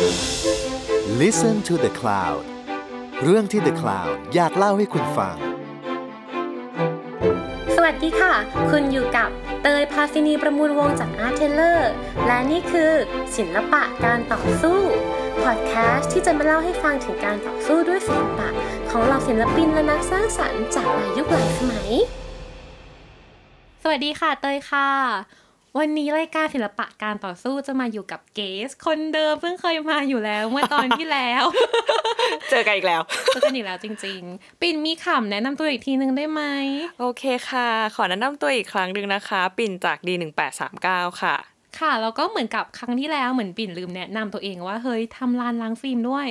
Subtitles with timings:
[0.00, 2.42] Listen to the Cloud
[3.22, 5.36] เรื่องที่ The Cloud อยากเล่าให้คุณฟัง
[7.76, 8.34] สวัสดีค่ะ
[8.70, 9.28] คุณอยู่กับ
[9.62, 11.92] เตย ภาสินีประมูลวงศ์ จาก Artteller
[12.26, 12.92] และนี่คือ
[13.36, 14.80] ศิลปะการต่อสู้
[15.42, 18.48] พอดแคสต์ที่จะมาเล่าให้ฟังถึงการต่อสู้ด้วยศิลปะ
[18.90, 21.90] ของเหล่าศิลปินและนักสร้างสรรค์จากหลายยุคหลายสมัย
[23.82, 24.88] สวัสดีค่ะเตยค่ะ
[25.78, 31.44] วันนี้รายการศิลปะการต่อสู้จะมาอยู่กับเกส คนเดิมเพิ่งเคยมาอยู่แล้วเมื่อตอนที่แล้ว
[32.50, 36.42] เจอกันอีกแล้วเจอกันอีกแล้วจริง ๆ ปิ่นมีขำแนะนำตัวอีกทีนึงได้ไหม
[36.98, 40.86] โอเคค่ะ ขอแนะนำตัวอีกครั้งหนึ่งนะคะ ปิ่นจาก D1839
[41.22, 41.36] ค่ะ
[41.80, 46.28] ค่ะแล้วก็เหมือนกับครั้งที่แล้วเหมือนปิ่นลืมแนะนำตัวเองว่าเฮ้ยทำร้านล้างฟิล์มด้วย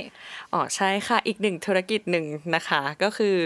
[0.54, 2.26] อ๋อใช่ค่ะ อีกหนึ่งธุรกิจหนึ่ง
[2.56, 3.38] นะคะ ก็คือ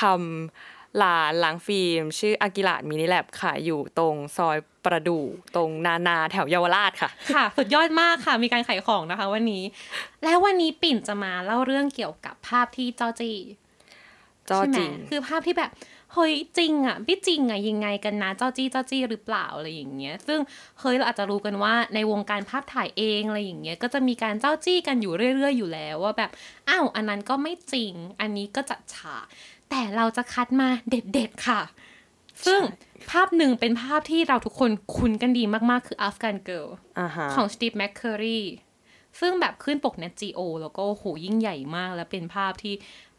[0.00, 9.64] ทำ ร้านล้างฟิล์ม ชื่ออากิระมินิแลบค่ะอยู่ตรงซอยประดู่ตรงนานาแถวเยาวราชค่ะ ค่ะ สุดยอดมากค่ะ มีการขายของนะคะวันนี้
[10.22, 13.32] และวันนี้ปิ่นจะมาเล่าเรื่องเกี่ยวกับภาพที่จอจี
[14.50, 15.70] จอใช่ไหมจริงคือภาพที่แบบ
[16.14, 20.40] เฮ้ยจริงอะพี่จริงอะยังไงกันนะเจ้าจี้เจ้าจี้หรือเปล่าอะไรอย่างเงี้ย ซึ่ง
[20.80, 26.30] เฮ้ยเราอาจจะรู้กันว่าในวงการภาพถ่ายเองอะไรอย่างเงี้ยก็จะมีการเจ้าจี้กันอยู่เรื่อย ๆ อยู่แล้วว่าแบบ
[26.68, 29.24] อ้าวอันนั้นก็ไม่จริง อันนี้ก็จัดฉาก
[29.70, 31.60] แต่เราจะคัดมาเด็ดๆค่ะ
[32.46, 32.60] ซึ่ง
[33.10, 36.68] ภาพหนึ่งเป็นภาพที่เราทุกคนคุ้นกันดีมากๆ คือ Afghan Girl
[36.98, 38.40] อ่าฮะของ Steve McCurry
[39.20, 42.74] ซึ่งแบบขึ้นปก Nat Geo แล้วก็โหยิ่งใหญ่มาก และเป็นภาพที่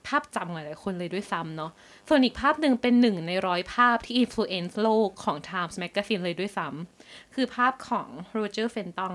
[0.08, 1.72] ภาพจำหลายๆคนเลยด้วยซ้ำเนาะ
[2.10, 9.14] ส่วนอีกภาพหนึ่งเป็นหนึ่งในร้อยภาพที่อิ f ฟ u เ n c e โลกของ Times Magazine เลยด้วยซ้ำ คือภาพของ Roger Fenton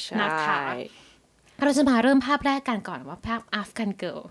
[0.00, 0.60] ใช่นะคะ
[1.62, 4.22] เราจะมาเริ่มภาพแรกกันก่อนว่าภาพ Afghan Girl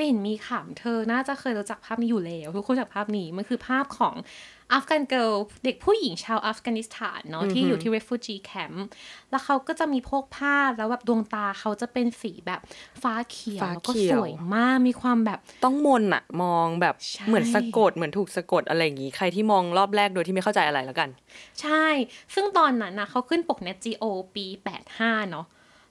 [0.00, 4.14] เป็นมีขำเธอน่าจะเคยรู้จักภาพนี้อยู่แล้ว ทุกคนรู้จักภาพนี้มันคือภาพของ
[4.76, 8.76] Afghan Girl เด็กผู้หญิงชาวอัฟกานิสถานเนาะที่อยู่ที่ refugee camp
[9.30, 12.60] แล้วเขาก็จะมีพวกผ้าแล้วแบบดวงตาเขาจะเป็นสีแบบ
[13.02, 21.08] ฟ้าเขียวฟ้าแล้วก็เขียวสวยมากมีความแบบต้องมนอะมองแบบใช่เหมือนสะกดเหมือนถูกสะกดอะไรอย่างงี้ ใครที่มองรอบแรกโดยที่ไม่เข้าใจอะไรแล้วกัน
[21.60, 21.86] ใช่
[22.34, 24.46] ซึ่งตอนนั้นนะเขาขึ้นปก Net Geo ปี
[24.88, 25.46] 85 เนาะ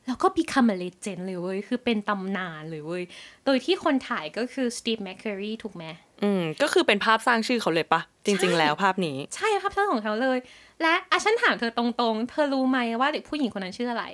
[0.10, 3.04] แล้วก็ become a legend เลยเว้ย คือเป็นตำนานเลยเว้ย
[3.46, 5.86] โดยที่คนถ่ายก็คือ Steve McCurry ถูกไหม
[6.24, 10.38] อืม ก็คือเป็นภาพสร้างชื่อเขาเลยปะ จริง ๆ แล้วภาพนี้ ใช่ภาพท่าของเขาเลย
[10.82, 14.06] และอะฉันถามเธอตรงๆ เธอรู้ไหมว่าเด็กผู้หญิงคนนั้นชื่ออะไร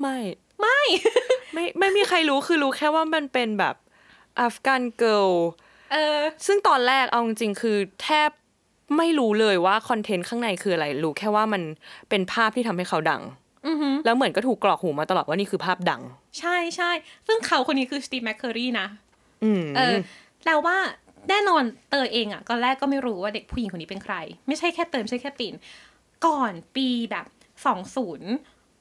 [0.00, 0.18] ไม่
[0.60, 0.80] ไม่
[1.52, 3.74] ไม่ ไม่มีใครรู้คือรู้แค่ว่ามันเป็นแบบ
[4.40, 5.28] อัฟกันเกิล
[5.92, 8.30] เออ ซึ่งตอนแรกเอาจริงๆคือแทบ
[8.96, 11.62] ไม่รู้เลยว่าคอนเทนต์ข้างในคืออะไร รู้แค่ว่ามัน
[12.10, 13.47] เป็นภาพที่ทำให้เขาดังอือหือ
[14.04, 16.02] แล้วเหมือนก็ถูกกรอกหูมาตลอดว่านี่คือภาพดัง
[16.38, 16.90] ใช่ใช่
[17.26, 18.86] ซึ่งเขาคนนี้คือ Steve McCurry นะ
[19.44, 19.96] อืมเออ
[20.44, 20.76] แต่ว่า
[21.28, 24.14] แน่นอนเตยเองอะ่ะก็แรกก็ไม่รู้ว่าเด็กผู้หญิงคนนี้เป็นใคร
[24.46, 25.54] ไม่ใช่แค่เตยไม่ใช่แค่ปิ่น
[26.26, 27.26] ก่อนปีแบบ
[27.66, 28.30] สองศูนย์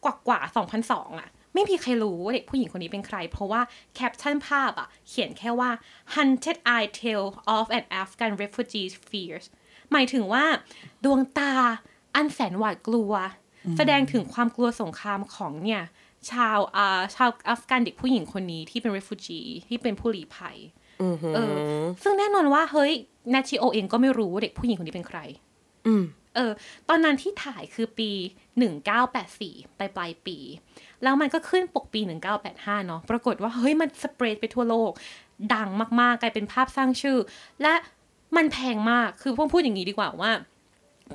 [0.04, 3.62] กว่ากว่าสองพันสองอะ ไม่มีใครรู้ว่าเด็กผู้หญิงคนนี้เป็นใคร เพราะว่า
[3.96, 5.70] แคปชั่นภาพอะ เขียนแค่ว่า
[6.16, 9.46] hunted eye tale of an Afghan refugee's fears
[9.92, 10.46] หมายถึงว่า
[11.04, 11.52] ดวงตา
[12.16, 13.14] อันแสนหวาดกลัว
[13.78, 15.82] แสดงถึงความกลัวสงครามของเนี่ย
[16.32, 20.58] ชาวอ่าชาวอัฟกันเด็กผู้หญิงคนนี้ที่เป็น refugee ที่เป็นผู้ลี้ภัย
[21.36, 21.56] เออ
[22.04, 22.92] ซึ่งแน่นอนว่าเฮ้ย
[23.34, 25.20] นาชิโอเองก็ไม่รู้ว่าเด็กผู้หญิงคนนี้เป็นใคร
[25.88, 26.04] อืม
[26.36, 26.52] เออ
[26.90, 28.10] ตอนนั้นที่ถ่ายคือปี
[28.76, 30.38] 1984 ปลายปลายปี
[31.04, 32.02] แล้วมันก็ขึ้นปกปี
[32.44, 34.92] 1985 เนาะ ปรากฏว่า เฮ้ย มันสเปรดไปทั่วโลก
[35.54, 35.70] ดัง
[36.02, 37.18] มาก ๆ กลายเป็นภาพสร้างชื่อ
[37.62, 37.74] และ
[38.38, 40.32] มันแพงมาก คือพวกพูดอย่างนี้ดีกว่าว่า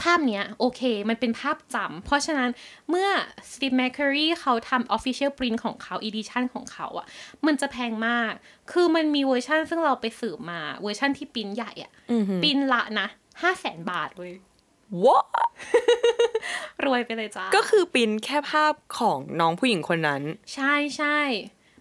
[0.02, 2.50] ภาพเนี้ยโอเค มันเป็นภาพจำเพราะฉะนั้น
[2.90, 3.08] เมื่อ
[3.50, 7.06] Steve McCurry เขาทำ Official Print ของเขา Edition ของเขาอะ่ะ
[7.46, 8.32] มันจะแพงมาก
[8.72, 11.92] คือมันมีเวอร์ชันซึ่งเราไปสืบมาเวอร์ชันที่ปริ้นใหญ่อะ่ะ
[12.42, 13.06] ปริ้นละนะ
[13.42, 14.32] ห้าแสนบาทเว้ย
[15.04, 15.26] What
[16.84, 20.22] รวยไปเลยจ้าก็คือปริ้นแค่ภาพของน้องผู้หญิงคนนั้น
[20.54, 21.18] ใช่ใช่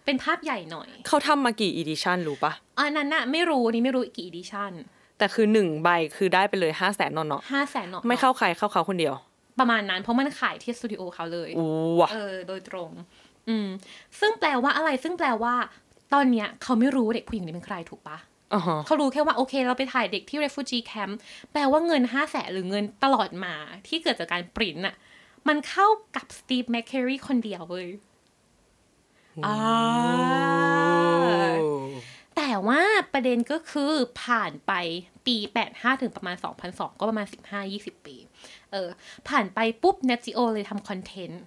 [0.04, 4.72] เป็นภาพใหญ่หน่อย เขาทำมากี่ edition รู้ปะอันนั้นน่ะไม่รู้อันนี้ไม่รู้อีกกี่ edition
[5.22, 9.14] แต่คือหนึ่งใบคือได้ไปเลยห้าแสนนอนเนาะห้าแสนเนาะไม่เข้าใครเข้าเขาคนเดียว
[9.58, 11.68] ประมาณนั้นเพราะมันขายที่สตูดิโอเขาเลยอู้
[12.00, 12.90] ว่ะเออโดยตรง
[13.48, 13.68] อืม
[14.20, 15.54] ซึ่งแปลว่าอะไรซึ่งแปลว่า
[16.12, 18.18] ตอนเนี้ยเขาไม่รู้ว่าเด็กผู้หญิงคนนี้เป็นใครถูกปะ
[18.54, 21.12] อ่าฮะเขารู้แค่ว่าโอเคเราไปถ่ายเด็กที่ refugee camp
[21.52, 23.54] แปลว่าเงินห้าแสนหรือเงินตลอดมา
[23.88, 24.94] ที่เกิดจากการปริ้นน่ะ
[25.48, 25.86] มันเข้า
[26.16, 27.88] กับ Steve McCurry คนเดียวเว้ย
[29.46, 30.21] อ่าแต่ว่า
[33.12, 33.92] ประเด็นก็คือ
[34.22, 34.72] ผ่านไป
[35.26, 35.36] ปี
[35.68, 36.36] 85 ถึงประมาณ
[36.68, 37.26] 2002 ก็ประมาณ
[37.66, 38.16] 15-20 ปี
[38.72, 38.88] เออ
[39.28, 41.42] ผ่านไปปุ๊บ n e t โ o เลยทำคอนเทนต์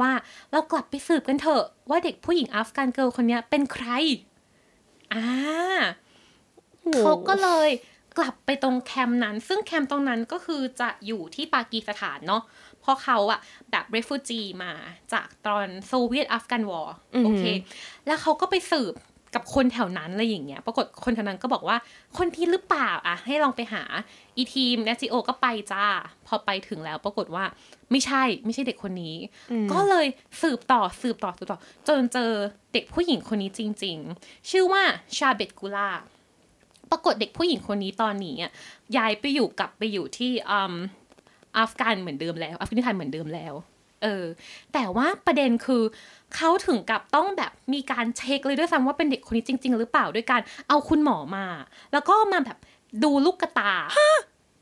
[0.00, 0.12] ว่า
[0.50, 3.88] เรากลับไปสืบกันเถอะ ว่าเด็กผู้หญิงอัฟกันเกิลคนเนี้ยเป็นใคร
[5.14, 5.26] อ่า
[6.98, 7.70] เขาก็เลย
[8.18, 12.42] กลับไปตรงแคมป์นั้น ซึ่งแคมป์ตรงนั้นก็คือจะอยู่ที่ปากีสถานเนาะ
[12.80, 13.40] เพราะเขาอะ
[13.70, 14.72] แบบ refugee มา
[15.12, 17.44] จากตอน Soviet Afghan War โอเค
[18.06, 18.94] แล้วเขาก็ไปสืบ
[19.34, 21.76] กับคนแถวนั้นอะไรอย่างเงี้ย ปรากฏคนแถวนั้นก็บอกว่า
[22.18, 23.82] คนนี้หรือเปล่าอะให้ลองไปหา
[24.36, 25.84] อีทีมเนจิโอก็ไปจ้า
[26.26, 27.44] พอไปถึงแล้ว ปรากฏว่า
[27.90, 29.16] ไม่ใช่ไม่ใช่เด็กคนนี้
[29.72, 30.06] ก็เลย
[30.42, 32.30] สืบต่อสืบต่อสืบต่อ จนเจอ
[32.72, 34.82] เด็กผู้หญิงคนนี้จริง ๆ ชื่อว่า
[35.16, 35.90] ชาเบตกุลา
[36.90, 38.50] ปรากฏเด็กผู้หญิงคนนี้ตอนนี้อะ
[38.96, 40.74] ย้ายไปอยู่กลับไปอยู่ที่อืม
[41.56, 43.54] อัฟกันเหมือนเดิมแล้วอัฟกานิสถานเหมือนเดิมแล้ว
[44.02, 44.24] เออ
[44.74, 45.82] แต่ว่าประเด็นคือ
[46.36, 51.46] เขาถึงกับต้องแบบมีการเช็คเลยด้วยซ้ำว่าเป็นเด็กคนนี้จริง ๆ หรือเปล่าด้วยการเอาคุณหมอมา
[51.92, 52.58] แล้วก็มาแบบ
[53.04, 53.72] ดูลูกกระตา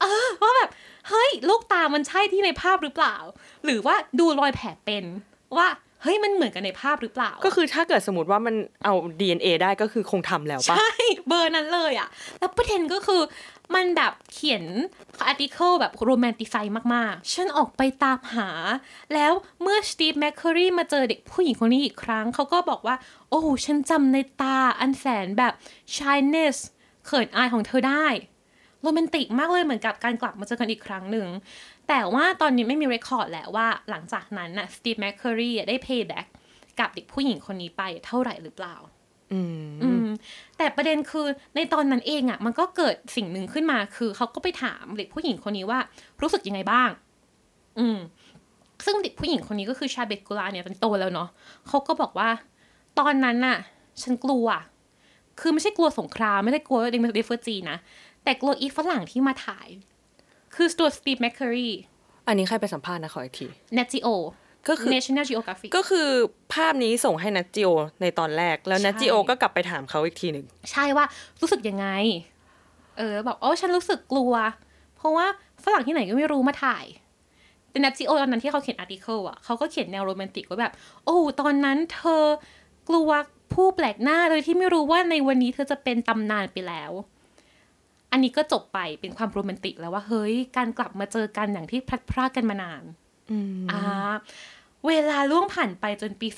[0.00, 0.70] เออว่าแบบ
[1.08, 3.16] เฮ้ย ลูกตามันใช่ที่ในภาพหรือเปล่า
[3.64, 5.04] หรือว่าดูรอยแผลเป็น
[5.56, 5.68] ว่า
[6.02, 8.54] เฮ้ยมันเหมือนกันในภาพหรือเปล่า ก็คือถ้าเกิดสมมติว่ามัน
[8.84, 10.92] เอา DNA ได้ก็คือคงทำแล้วปะใช่
[11.26, 12.08] เบอร์นั้นเลยอะ
[12.38, 13.20] แล้วประเด็นก็คือ
[13.74, 14.64] มันแบบเขียน
[15.26, 18.50] article แบบ romanticize มากๆ ฉันออกไปตามหา
[19.14, 19.32] แล้ว
[19.62, 22.96] เมื่อ Steve McCurry มาเจอเด็กผู้หญิงคนนี้อีกครั้ง เขาก็บอกว่า
[23.30, 25.52] โอ้ฉันจำนัยน์ตาอันแสนแบบ
[25.96, 26.56] shyness
[27.06, 28.06] เขินอายของเธอได้
[28.82, 31.28] โรแมนติกมากเลยเหมือนกับการกลับมาเจอกันอีกครั้งหนึ่ง
[31.88, 36.26] แต่ว่าตอนนี้ไม่มี record แหละว่าหลังจากนั้นน่ะ Steve McCurry ได้ payback
[36.80, 38.76] กับเด็กผู้หญิงคนนี้ไปเท่าไหร่หรือเปล่า
[39.32, 40.06] อืมอืม
[40.58, 45.78] แต่ประเด็นคือในตอนนั้นเองอะ่ะ มันก็เกิดสิ่งหนึ่งขึ้นมาคือเขาก็ไปถามเด็กผู้หญิงคนนี้ว่า
[46.22, 46.90] รู้สึกยังไงบ้าง
[47.78, 47.98] อืม
[48.86, 51.28] ซึ่งเด็กผู้หญิงคนนี้ก็คือชาร์บัตกุลาเนี่ยเป็นโตแล้วเนาะ
[51.68, 52.30] เขาก็บอกว่า
[52.98, 53.58] ตอนนั้นน่ะ
[54.02, 54.46] ฉันกลัว
[55.40, 57.78] คือไม่ใช่กลัวสงครามไม่ได้กลัวเป็น refugee นะ
[58.24, 59.68] แต่กลัวอีฝรั่งที่มาถ่าย
[60.54, 61.70] คือตัว Steve McCurry
[62.26, 64.08] อันนี้ใครไปสัมภาษณ์นะขออีกทีเนจิโอ
[64.68, 66.08] ก็คือ National Geographic ก็คือ
[66.54, 67.68] ภาพนี้ส่งให้ Nat Geo
[68.00, 71.04] ในตอนแรก แล้วใช่ Nat Geo ก็กลับไปถามเขาอีกทีหนึ่งใช่ว่า
[71.40, 71.86] รู้สึกยังไง
[72.98, 74.32] เออบอกโอ้ฉันรู้สึกกลัว
[74.96, 75.26] เพราะว่า
[75.64, 76.84] ฝรั่งที่ไหนก็ไม่รู้มาถ่าย
[77.70, 80.72] แต่ Nat Geo ตอนนั้นที่เขาเขียน article อะเขาก็เขียนแนวโรแมนติกว่าแบบ
[81.04, 82.22] โอ้ตอนนั้นเธอ
[82.88, 83.10] กลัว
[83.54, 86.92] ผู้แปลกหน้าโดยที่ไม่รู้ว่าในวันนี้เธอจะเป็นตำนานไปแล้ว
[88.12, 92.82] อันนี้ก็จบไปเป็นความโรแมนติกแล้วว่า เฮ้ย การกลับมาเจอกันอย่างที่พลัดพรากกันมานาน
[93.70, 94.12] อ่า
[94.86, 96.28] เวลาล่วงผ่านไปจนปี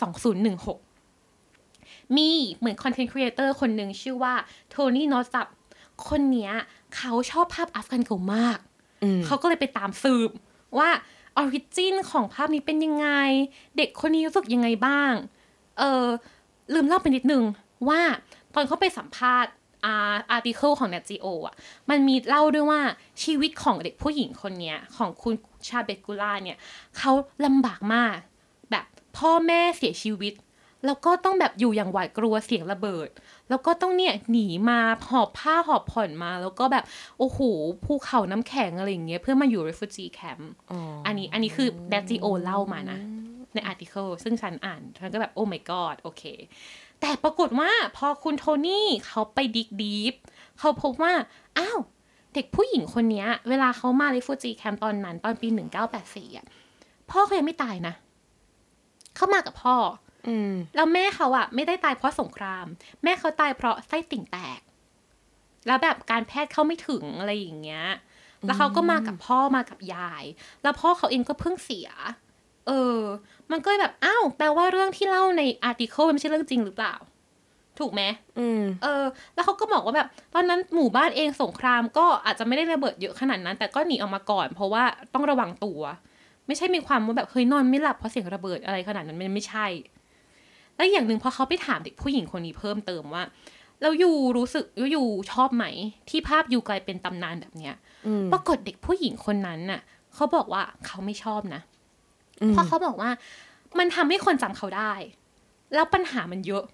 [1.03, 4.35] 2016 มีเหมือน content creator คนหนึ่งชื่อว่า
[4.71, 5.47] Tony Northrup
[6.09, 6.53] คนเนี้ย
[6.97, 8.59] เขาชอบภาพ Afghan Girl มาก
[9.27, 10.31] เขาก็เลยไปตามสืบ
[10.79, 10.89] ว่า
[11.37, 13.09] origin ของภาพนี้เป็นยังไง
[13.77, 15.13] เด็กคนนี้รู้สึกยังไงบ้าง
[15.79, 16.07] เออ
[16.75, 17.43] ลืมเล่าไปนิดนึง
[17.89, 18.01] ว่า
[18.55, 19.53] ตอนเขาไปสัมภาษณ์
[19.85, 19.95] อา
[20.31, 21.55] article ของ Nat Geo อะ
[21.91, 22.81] มันมีเล่าด้วยว่า
[23.25, 25.35] ชีวิตของเด็กผู้หญิงคนเนี้ย ของคุณ
[25.69, 26.59] ชาเบตกุล่าเนี่ย
[26.99, 27.13] เขา
[27.45, 28.30] ลำบากมากแบบ
[29.19, 30.35] พ่อแม่เสียชีวิต
[30.87, 33.09] แล้วก็ต้องแบบอยู่อย่างหวาดกลัวเสียงระเบิด
[33.49, 34.79] แล้วก็ต้องเนี่ยหนีมา
[35.11, 36.85] หอบผ้าหอบผ่อนมา แล้วก็แบบ
[37.19, 37.39] โอ้โห
[37.85, 40.43] ภูเขาน้ำแข็งอะไรอย่างเงี้ยเพื่อมาอยู่ refugee camp
[41.07, 42.99] อันนี้อันนี้คือแดจิโอเล่ามานะ
[43.55, 46.23] ในอาร์ติเคิลซึ่งฉันอ่านฉันก็แบบโอ้ my god โอเค
[47.01, 50.15] แต่ปรากฏว่าพอคุณโทนี่เขาไปดิกดีฟ
[50.59, 51.13] เขาพบว่า
[51.59, 51.79] อ้าว
[52.35, 55.49] เด็กผู้หญิงคนเนี้ยเวลาเขามา refugee camp ตอนนั้น ตอนปี
[55.93, 56.47] 1984อะ
[57.11, 57.95] พ่อเขายังไม่ตายนะ
[59.17, 59.77] เขามากับพ่อ
[60.29, 62.67] อืมแล้วแม่เขาอะไม่ได้ตายเพราะสงคราม
[63.05, 64.61] แม่เขาตายเพราะไส้ติ่งแตก
[65.67, 67.85] แล้วแบบการแพทย์เข้าไม่ถึงอะไรอย่างเงี้ย
[68.47, 70.25] แล้วเขาก็มากับพ่อมากับยาย
[70.63, 71.89] แล้วพ่อเขาเองก็เพิ่งเสีย
[72.67, 73.01] เออ
[73.51, 76.95] มันก็เลยแบบอ้าวแปลว่าเรื่องที่เล่าในอาร์ติเคิลมันไม่ใช่เรื่องจริงหรือเปล่า
[77.79, 78.03] ถูกไหม
[78.39, 79.05] อืม เออ
[79.35, 85.81] แล้วเขาก็บอกว่าแบบ ตอนนั้นหมู่บ้านเองสงครามก็อาจจะไม่ได้ระเบิดเยอะขนาดนั้น แต่ก็หนีออกมาก่อน เพราะว่าต้องระวังตัว
[86.51, 89.67] ไม่ใช่มีความว่าแบบเฮ้ยนอนไม่หลับเพราะเสียงระเบิดอะไรขนาดนั้นมันไม่ใช่
[90.77, 93.25] แล้วอย่างหนึ่งพอเขาไปถามเด็กผู้หญิงคนนี้เพิ่มเติมว่า
[93.81, 95.03] แล้วยูรู้สึกยูยู
[95.33, 95.65] ชอบไหม
[96.11, 97.75] ที่ภาพยูกลายเป็นตำนานแบบเนี้ย
[98.33, 99.81] ปรากฏเด็กผู้หญิงคนนั้นน่ะ
[100.15, 101.61] เขาบอกว่าเขาไม่ชอบนะ
[102.51, 103.11] เพราะเขาบอกว่า
[103.79, 104.93] มันทำให้คนจำเขาได้
[105.75, 106.65] แล้วปัญหามันเยอะ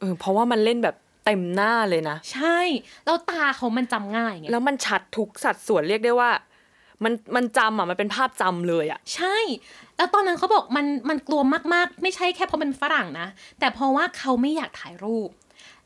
[0.00, 2.58] เออเพราะว่ามันเล่นแบบเต็มหน้าเลยนะ ใช่
[3.04, 6.30] แล้วตาเขามันจำง่ายไงแล้วมันชัดทุกสัดส่วนเรียกได้ว่า
[7.04, 9.36] มันมันจำอะมันเป็นภาพจำเลยอะ ใช่
[9.96, 11.42] แล้วตอนนั้นเขาบอกมันมันกลัว
[11.74, 15.30] มากๆ ไม่ใช่แค่เพราะเป็นฝรั่งนะ แต่เพราะว่าเขาไม่อยากถ่ายรูป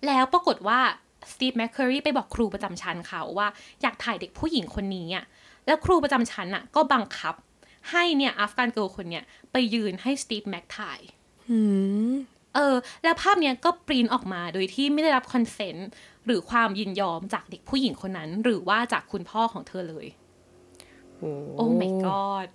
[0.06, 0.80] แล้วปรากฏว่า
[1.32, 3.48] สตีฟแมคเคอรีไปบอกครูประจำชั้นเขาว่า
[3.82, 5.24] อยากถ่ายเด็กผู้หญิงคนนี้อะ
[5.66, 7.34] แล้วครูประจำชั้นอะ ก็บังคับ
[7.90, 11.00] ให้เนี่ย Afghan Girl คนเนี้ยไปยืนให้สตีฟแมคถ่าย
[11.50, 11.58] อื
[12.10, 12.14] ม
[12.54, 15.88] เออ แล้วภาพเนี้ยก็ปริ้นออกมาโดยที่ไม่ได้รับ consent
[16.26, 20.06] หรือความยินยอมจากเด็กผู้หญิงคนนั้น หรือว่าจากคุณพ่อของเธอเลย
[21.18, 22.48] โอ้ oh my god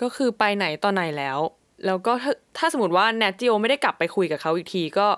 [0.00, 1.38] ก็คือไปไหนตอนไหนแล้ว
[1.86, 5.08] แล้วก็ถ้าถ้าสมมติว่า Nat Geo ไม่ได้กลับไปคุยกับเขาอีกทีก็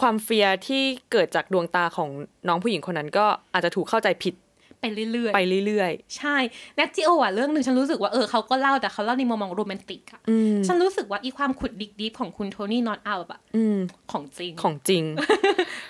[0.00, 0.82] ความ fear ที่
[1.12, 2.10] เกิดจากดวงตาของ
[2.48, 4.34] น้องผู้หญิงคนนั้นก็อาจจะถูกเข้าใจผิด
[4.80, 6.36] ไปเรื่อยๆ ไปเรื่อยใช่
[6.76, 13.78] Nat Geo อะเรื่องหนึ่งฉันรู้สึกว่าเออเขาก็เล่าแต่เขาเล่าในมุมมองโรแมนติกอะๆอืมฉันรู้สึกว่าอีความขุด dig deep ของคุณโทนี่นอร์ทรัปอะอืม
[14.12, 15.04] ของจริง ของจริง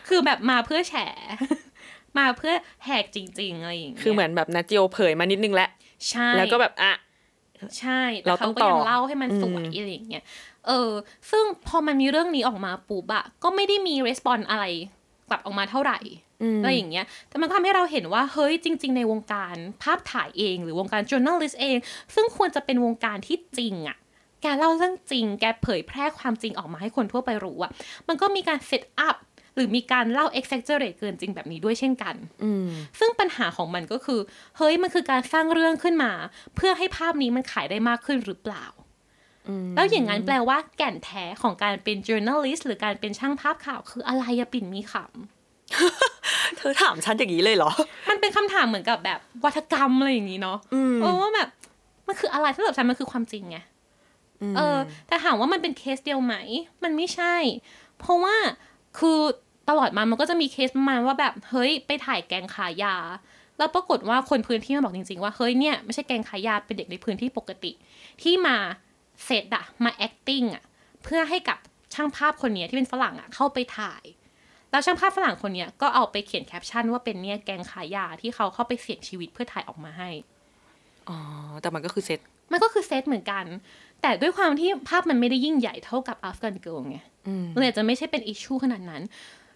[0.09, 0.95] คือแบบมาเพื่อแฉ
[2.17, 5.71] มาเพื่อแหกจริงๆอะไรอย่างเงี้ยคือเหมือนแบบนาจิโอเผยมานิดนึงแล้ว
[6.11, 6.93] ใช่แล้วก็แบบอะ
[7.79, 10.25] ใช่เราแต่ต้เขาองก็ยังต่อเล่าให้มันสวยอืมอะไรอย่างเงี้ย
[10.67, 10.91] เออ
[11.31, 14.65] ซึ่งพอมันมีเรื่องนี้ออกมาปุ๊บอะก็ไม่ได้มีรีสปอนอะไร
[15.29, 15.99] กลับออกมาเท่าไหร่
[16.43, 21.77] อืมอะไรอย่างเงี้ย แต่มันก็ทำให้เราเห็นว่า เฮ้ย จริง ๆ ในวงการภาพถ่ายเอง หรือวงการ journalist เอง
[22.15, 23.99] ซึ่งควรจะเป็นวงการที่จริงอะ
[24.43, 27.71] แกเล่าเรื่องจริง แกเผยแพร่ความจริงออกมาให้คนทั่วไปรู้อะ
[28.09, 29.17] มันก็มีการเซตอัพ
[29.59, 32.67] หรือมีการเล่า exaggerate เกินจริงแบบนี้ด้วยเช่นกันอืม
[32.99, 34.21] ซึ่งปัญหาของมันก็คือ
[34.57, 36.13] เฮ้ยมันคือการสร้างเรื่องขึ้นมา
[36.57, 38.65] เพื่อให้ภาพนี้มันขายได้มากขึ้นหรือเปล่า
[39.77, 47.71] แล้วอย่างนั้นแปลว่าแก่นแท้ของการเป็น journalist หรือการเป็นช่างภาพข่าวคืออะไรอะปิ่นมีขำเธอถามฉันอย่างนี้เลยเหรอ
[48.09, 51.49] มันเป็นคำถามเหมือนกับแบบวัฒกรรมอะไรอย่างนี้เนาะอืมเออว่าแบบ
[52.07, 53.59] มันคืออะไรถ้าสำหรับฉันมันคือความจริงไง
[54.57, 56.35] เออแต่ถามว่ามันเป็นเคสเดียวไหม
[56.83, 57.37] มันไม่ใช่
[57.99, 58.37] เพราะว่า
[58.99, 59.19] คือ
[59.69, 62.97] ตลอดมามันก็จะมีเคสประมาณว่าแบบเฮ้ยไปถ่ายแก๊งค้ายา
[63.59, 67.73] แล้วปรากฏว่าคนพื้นที่มาบอกจริงๆ ว่าเฮ้ยเนี่ยไม่ใช่แก๊งค้ายาเป็นเด็กในพื้นที่ปกติ
[68.23, 68.57] ที่มา
[69.25, 70.65] เซตอะมา acting อะ
[71.05, 71.59] เพื่อให้กับ
[71.95, 74.05] ช่างภาพคนเนี้ยที่เป็นฝรั่งอะเข้าไปถ่าย
[74.71, 80.11] แล้วช่างภาพฝรั่งคนเนี้ยก็เอาไปเขียนแคปชั่นว่าเป็นเนี่ยแก๊งค้ายาที่เขาเข้าไปเสี่ยงชีวิตเพื่อถ่ายออกมาให้
[81.09, 81.19] อ๋อ
[81.61, 82.21] แต่มันก็คือเซต
[82.53, 83.45] มันก็คือเซตเหมือนกัน
[84.03, 86.99] แต่ด้วยความที่ภาพมันไม่ได้ยิ่งใหญ่เท่ากับอัฟกันเกิลไง
[87.29, 89.03] อืมเลยอาจจะไม่ใช่เป็นอิชชูขนาดนั้น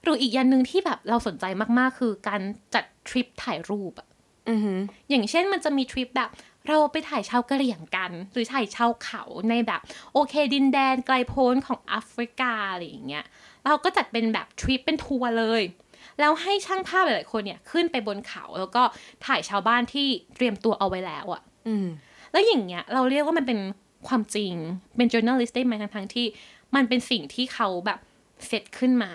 [0.02, 1.44] หรืออีกอย่างหนึ่งที่แบบเราสนใจ
[1.78, 2.40] มากๆ คือการ
[2.74, 4.08] จัดทริปถ่ายรูปอะ
[4.48, 4.78] อือหือ
[5.10, 6.30] อย่างเช่นมันจะมีทริปแบบ
[6.68, 9.80] เราไปถ่ายชาวกะเหรี่ยงกัน หรือถ่ายชาวเขาในแบบ
[10.12, 13.24] โอเค ดินแดนไกลโพ้นของแอฟริกาอะไรอย่างเงี้ย
[13.66, 15.62] เราก็จัดเป็นแบบทริปเป็นทัวร์เลย
[16.20, 18.82] แล้วให้ช่างภาพหลายๆคนเนี่ยขึ้นไปบนเขาแล้วก็
[19.26, 21.86] ถ่ายชาวบ้านที่เตรียมตัวเอาไว้แล้วอะอืม
[22.32, 23.58] แล้วอย่างเงี้ยเราเรียกว่ามันเป็น
[24.08, 24.52] ความจริง
[24.96, 26.26] เป็น journalist ได้ไหมทั้งทั้งๆที่
[26.74, 27.98] มันเป็นสิ่งที่เขาแบบ
[28.46, 29.12] เซตขึ้นมา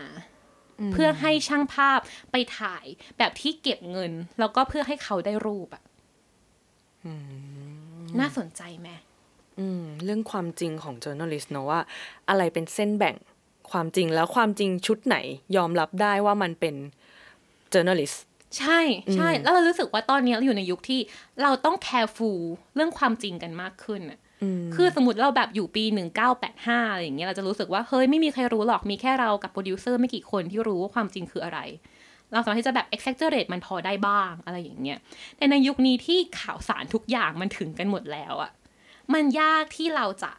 [0.93, 1.99] เพื่อให้ช่างภาพ
[2.31, 2.85] ไปถ่าย
[3.17, 5.83] แบบที่เก็บเงิน แล้วก็เพื่อให้เขาได้รูปอะ
[8.19, 8.89] น่าสนใจไหม
[9.59, 11.79] อืมเรื่องความจริงของ journalist เนอะว่า
[12.29, 13.15] อะไรเป็นเส้นแบ่ง
[13.71, 15.17] ความจริงแล้วความจริงชุดไหน
[15.57, 16.75] ยอมรับได้ว่ามันเป็น
[17.73, 18.17] journalist
[18.57, 18.79] ใช่
[19.15, 20.99] ใช่ แล้วเรารู้สึกว่าตอนนี้เราอยู่ในยุคที่
[21.41, 22.39] เราต้อง careful
[22.75, 24.26] เรื่องความจริงกันมากขึ้นอะอืม
[24.75, 25.83] คือสมมติเราแบบอยู่ปี
[26.39, 31.59] 1985อะไรอย่างเงี้ยเราจะรู้สึกว่า เฮ้ย ไม่มีใครรู้หรอกมีแค่เรากับโปรดิวเซอร์ไม่กี่คนที่รู้ว่าความจริงคืออะไร
[32.31, 34.99] เราสามารถที่จะแบบ exaggerate มันพอได้บ้างอะไรอย่างเงี้ย
[35.37, 38.51] แต่ในยุคนี้ที่ข่าวสารทุกอย่างมันถึงกันหมดแล้วอะ
[39.13, 40.31] มันยากที่เราจะ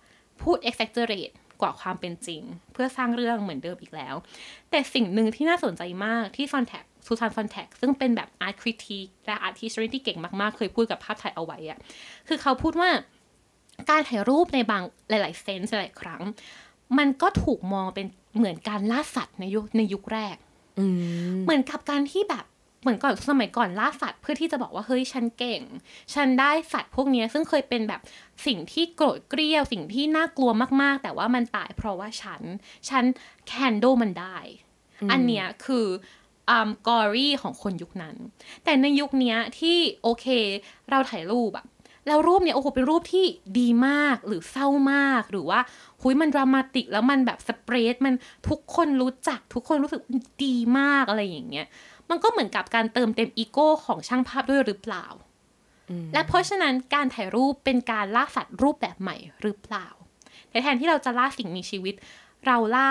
[0.42, 4.14] พูด exaggerate กว่าความเป็นจริง เพื่อสร้างเรื่องเหมือนเดิมอีกแล้ว
[4.70, 11.78] แต่สิ่งหนึ่งที่น่าสนใจมากที่ซอนแท็กซูซานซอนแท็กซึ่งเป็นแบบ art critique และ art history ที่เก่งมากๆ เคยพูดกับภาพถ่ายเอาไว้อะ
[12.28, 12.90] คือเขาพูดว่า
[13.90, 16.22] การถ่ายรูปในบางหลาย ๆ เซนส์หลายๆครั้ง
[16.98, 18.06] มันก็ถูกมองเป็น
[18.36, 20.36] เหมือนการล่าสัตว์ในยุคในยุคแรก
[20.78, 20.86] อื
[21.34, 22.44] มเหมือนกับการที่แบบ
[22.82, 25.62] เหมือนก่อนสมัยก่อนล่าสัตว์เพื่อที่จะบอกว่าเฮ้ยฉันเก่ง
[26.14, 28.00] ฉันได้สัตว์พวกเนี้ยซึ่งเคยเป็นแบบ
[28.46, 30.50] สิ่งที่โกรธเกรี้ยว สิ่งที่น่ากลัว
[30.82, 32.42] มากๆ แต่ว่ามันตายเพราะว่าฉัน
[32.88, 33.04] ฉัน
[33.46, 34.38] แคนโดมันได้
[35.10, 35.86] อันเนี้ยคือ
[36.50, 38.16] อ่ากอรี่ของคนยุคนั้น
[38.64, 40.26] แต่ในยุคเนี้ยที่โอเค
[40.90, 41.66] เราถ่ายรูปอะ
[42.08, 43.24] แล้วรูปเนี่ยโอ้โหเป็นรูปที่
[43.58, 45.60] ดีมากหรือเศร้ามาก หรือว่า
[46.00, 48.14] หุยมันดรามาติกแล้วมันแบบสเปรดมัน
[48.48, 50.02] ทุกคนรู้จักทุกคนรู้สึก
[50.44, 51.66] ดีมากอะไรอย่างเงี้ย
[52.10, 55.06] มันก็เหมือนกับการเติมเต็มอีโก้ของช่างภาพด้วยหรือเปล่า
[56.12, 59.86] และเพราะฉะนั้นการถ่ายรูปเป็นการล่าสัตว์รูปแบบใหม่หรือเปล่า
[60.50, 61.94] แต่แทนที่เราจะล่าสิ่งมีชีวิต
[62.46, 62.90] เราล่า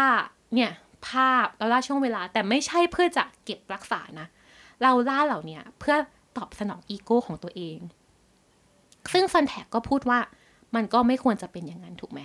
[0.54, 0.72] เนี่ย
[1.08, 4.28] ภาพเราล่าช่วงเวลา แต่ไม่ใช่เพื่อจะเก็บรักษานะ
[4.84, 5.96] เราล่าเหล่าเนี้ยเพื่อ
[6.38, 7.78] ตอบสนองอีโก้ของตัวเอง
[9.14, 10.20] ซึ่งซอนแท็กก็พูดว่า
[10.76, 12.22] มันก็ไม่ควรจะเป็นอย่างนั้นถูกไหม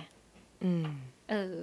[0.63, 0.85] อืม
[1.29, 1.55] เออ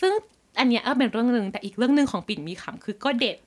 [0.00, 0.12] ซึ่ง
[0.58, 3.38] อันเนี้ยก็เป็นเรื่องหนึ่งแต่อีกเรื่องหนึ่งของปิ่นมีขำคือก็เด็ด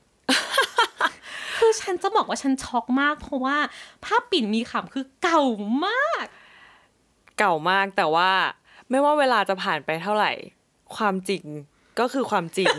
[1.57, 3.57] คือฉันจะบอกว่าฉันช็อกมาก เพราะว่า
[4.05, 5.43] ภาพปิ่นมีขำคือเก่า
[5.85, 6.25] มาก
[7.39, 8.31] เก่ามากแต่ว่า
[8.89, 10.31] ไม่ว่าเวลาจะผ่านไปเท่าไหร่
[10.95, 11.43] ความจริง
[11.99, 12.73] ก็คือความจริง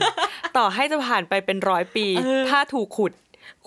[0.56, 2.06] ต่อให้จะผ่านไปเป็นร้อยปี
[2.50, 3.12] ถ้าถูกขุด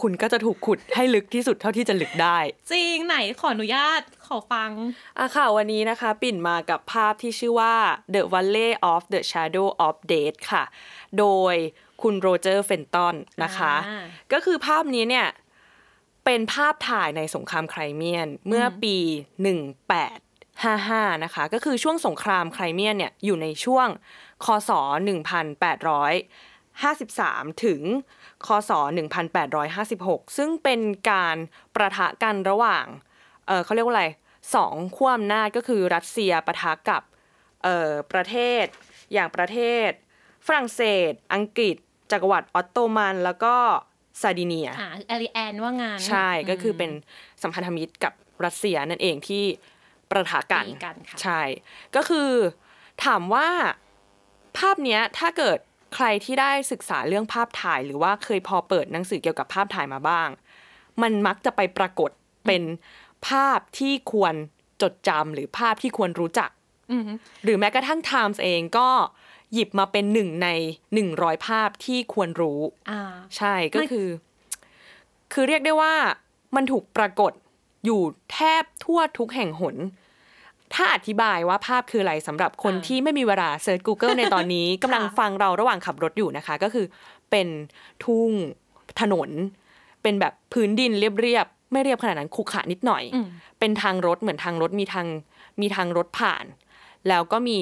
[0.02, 2.38] คุณก็จะถูกขุดให้ลึกที่สุดเท่าที่จะลึกได้
[2.72, 4.72] จริงไหนขออนุญาตขอฟัง
[5.20, 7.76] อะค่ะวันนี้นะคะ ปิ่นมากับภาพที่ชื่อว่า
[8.14, 10.64] The Valley of the Shadow of Death ค่ะ
[11.20, 11.56] โดย
[12.02, 15.28] คุณโรเจอร์เฟนตันนะคะอ่าก็คือภาพนี้เนี่ย
[16.26, 18.98] เป็นภาพถ่ายในสงครามไครเมียนเมื่อปี
[20.16, 23.88] 1855 นะคะ ก็คือช่วงสงครามไครเมียนเนี่ยอยู่ในช่วง
[24.46, 24.72] คศ
[25.48, 27.82] 1855 53 ถึง
[28.46, 28.72] คศ
[29.54, 31.38] 1856 ซึ่งเป็นการ
[31.76, 32.86] ประทะกันระหว่าง
[33.48, 34.06] เออเขาเรียกว่าอะไร
[34.56, 37.04] สองขั้วอำนาจก็คือรัสเซียปะทะกับ
[37.64, 38.66] เอ่อประเทศ
[39.14, 39.90] อย่างประเทศ
[40.46, 41.76] ฝรั่งเศส อังกฤษ
[42.12, 43.56] จักรวรรดิออตโตมันแล้วก็
[44.22, 46.92] ซาร์ดิเนียอ่า alliance ว่างั้น ใช่ก็คือเป็น
[47.42, 48.14] สัมพันธมิตรกับ
[48.46, 49.44] รัสเซียนั่นเองที่
[50.12, 51.42] ปะทะกันตีกันค่ะใช่
[51.96, 52.32] ก็คือ
[53.06, 53.48] ถามว่า
[54.58, 55.60] ภาพเนี้ยถ้าเกิด
[55.94, 60.30] ใครที่ได้ศึกษาเรื่องภาพถ่าย หรือว่าเคยพอเปิดหนังสือเกี่ยวกับภาพถ่ายมาบ้าง
[61.02, 62.10] มันมักจะไปปรากฏ
[62.46, 62.64] เป็น
[63.28, 64.34] ภาพที่ควร
[64.82, 66.50] จดจำหรือภาพที่ควรรู้จัก
[66.92, 67.04] อืม
[67.44, 68.90] หรือแม้กระทั่ง Times เองก็
[69.54, 70.48] หยิบมาเป็นหนึ่งใน
[70.94, 72.60] หนึ่งร้อยภาพที่ควรรู้
[72.90, 73.02] อ่า
[73.38, 74.10] ใช่ก็ไม่คือ
[75.34, 75.94] คือเรียกได้ว่า
[76.56, 77.34] มันถูกปรากฏ
[77.86, 79.76] อยู่แทบทั่วทุกแห่งหน
[80.76, 86.86] ถ้าอธิบายว่าภาพคืออะไรสำหรับคนที่ไม่มีเวลาเซิร์ช Google ในตอนนี้กำลังฟังเราระหว่างขับรถอยู่นะคะ ก็คือ
[87.32, 87.48] เป็น
[88.04, 88.32] ทุ่ง
[89.02, 89.30] ถนน
[90.02, 93.28] เป็นแบบพื้นดินเรียบๆไม่เรียบขนาดนั้นขรุขระนิดหน่อยอืม
[93.60, 95.08] เป็นทางรถเหมือนทางรถมีทาง
[95.62, 96.46] มีทางรถผ่าน
[97.10, 97.58] แล้วก็มี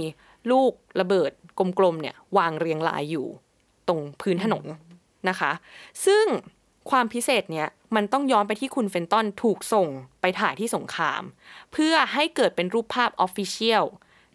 [0.52, 3.28] ลูกระเบิดกลมๆเนี่ย วางเรียงรายอยู่
[3.88, 4.66] ตรงพื้นถนน
[5.30, 5.52] นะคะ
[6.06, 6.26] ซึ่ง
[6.90, 9.88] ความพิเศษเนี้ยมันต้องย้อนไปที่คุณเฟนตันถูกส่ง
[10.22, 11.24] ไปถ่ายที่สงคราม
[11.74, 13.84] เพื่อให้เกิดเป็นรูปภาพออฟฟิเชียล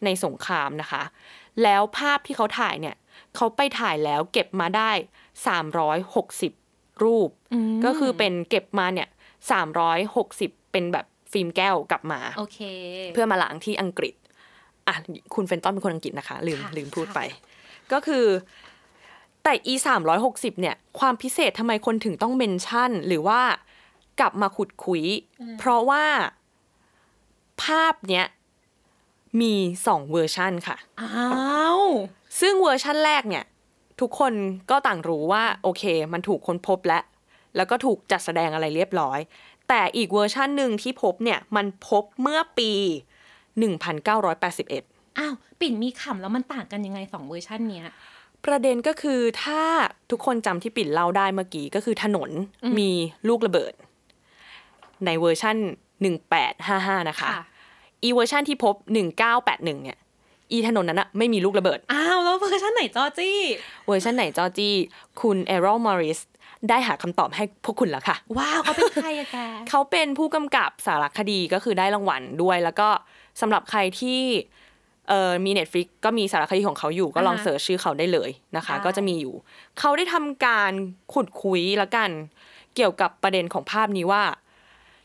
[0.05, 1.03] ในสงครามนะคะ
[1.63, 2.97] แล้วภาพที่เขาถ่ายเนี่ย
[3.37, 4.91] เขาไปถ่ายแล้วเก็บมาได้
[6.17, 7.31] 360 รูป
[7.77, 9.09] มก็คือเป็นเก็บมาเนี่ย
[9.91, 12.59] 360 เป็นแบบฟิล์มแก้วกลับมาโอเค
[13.15, 14.15] เพื่อมาล้างที่อังกฤษ
[14.89, 14.95] อะ
[15.35, 17.21] คุณเฟนตันเป็นคนอังกฤษนะคะ ลืมค่ะลืมพูดค่ะไป
[17.93, 18.27] ก็คือ
[19.49, 23.41] แต่ e สามร้อยหกสิบเนี่ย ความพิเศษทำไมคนถึงต้องเมนชั่น หรือว่า
[24.21, 25.03] กลับมาขุดคุย
[25.59, 26.05] เพราะว่า
[27.63, 28.27] ภาพเนี้ย
[29.41, 29.55] มี
[29.87, 31.83] สองเวอร์ชันค่ะ อ้าว
[32.41, 33.45] ซึ่งเวอร์ชั่นแรกเนี่ย
[34.01, 34.33] ทุกคน
[34.71, 37.03] ก็ต่างรู้ว่า โอเค มันถูกค้นพบแล้ว
[37.57, 39.19] แล้วก็ถูกจัดแสดงอะไรเรียบร้อย
[39.69, 42.73] แต่อีกเวอร์ชันหนึ่งที่พบเนี่ย มันพบเมื่อปี
[43.95, 47.87] 1981 อ้าว ปิ่นมีขำแล้วมันต่างกันยังไงสองเวอร์ชันเนี้ย
[48.47, 49.63] ประเด็นก็คือถ้า
[50.11, 52.31] ทุกคนจำที่ปิ่นเล่าได้เมื่อกี้ก็คือถนน
[52.79, 52.91] มี
[53.29, 53.73] ลูกระเบิด
[55.07, 55.57] ในเวอร์ชัน
[56.33, 57.45] 1855 นะคะค่ะ
[58.05, 58.75] อีเวอร์ชันที่พบ
[59.27, 59.99] 1981 เนี่ย
[60.53, 63.39] อีถนนนั้นอะไม่มีลูกระเบิด อ้าว แล้วเวอร์ชันไหนจ้อจี้
[63.87, 64.75] เวอร์ชันไหนจ้อจี้
[65.21, 66.21] คุณเอรอลมอริส
[66.69, 69.37] ได้หาคำตอบให้พวกคุณแล้วค่ะ ว้าวเขาเป็นใครอะแก
[69.71, 72.89] เขาเป็นผู้กำกับสารคดีก็คือได้รางวัลด้วย แล้วก็
[73.41, 74.21] สำหรับใครที่
[75.09, 79.35] เอ่อมี Netflix ก็มีสารคดีของเขาอยู่ก็ลองอ่าฮะ search ชื่อเขาได้เลยนะคะได้ก็จะมีอยู่
[79.79, 80.73] เขาได้ทำการ
[81.13, 82.11] ขุดคุยละกัน
[82.75, 84.25] เกี่ยวกับประเด็นของภาพนี้ว่า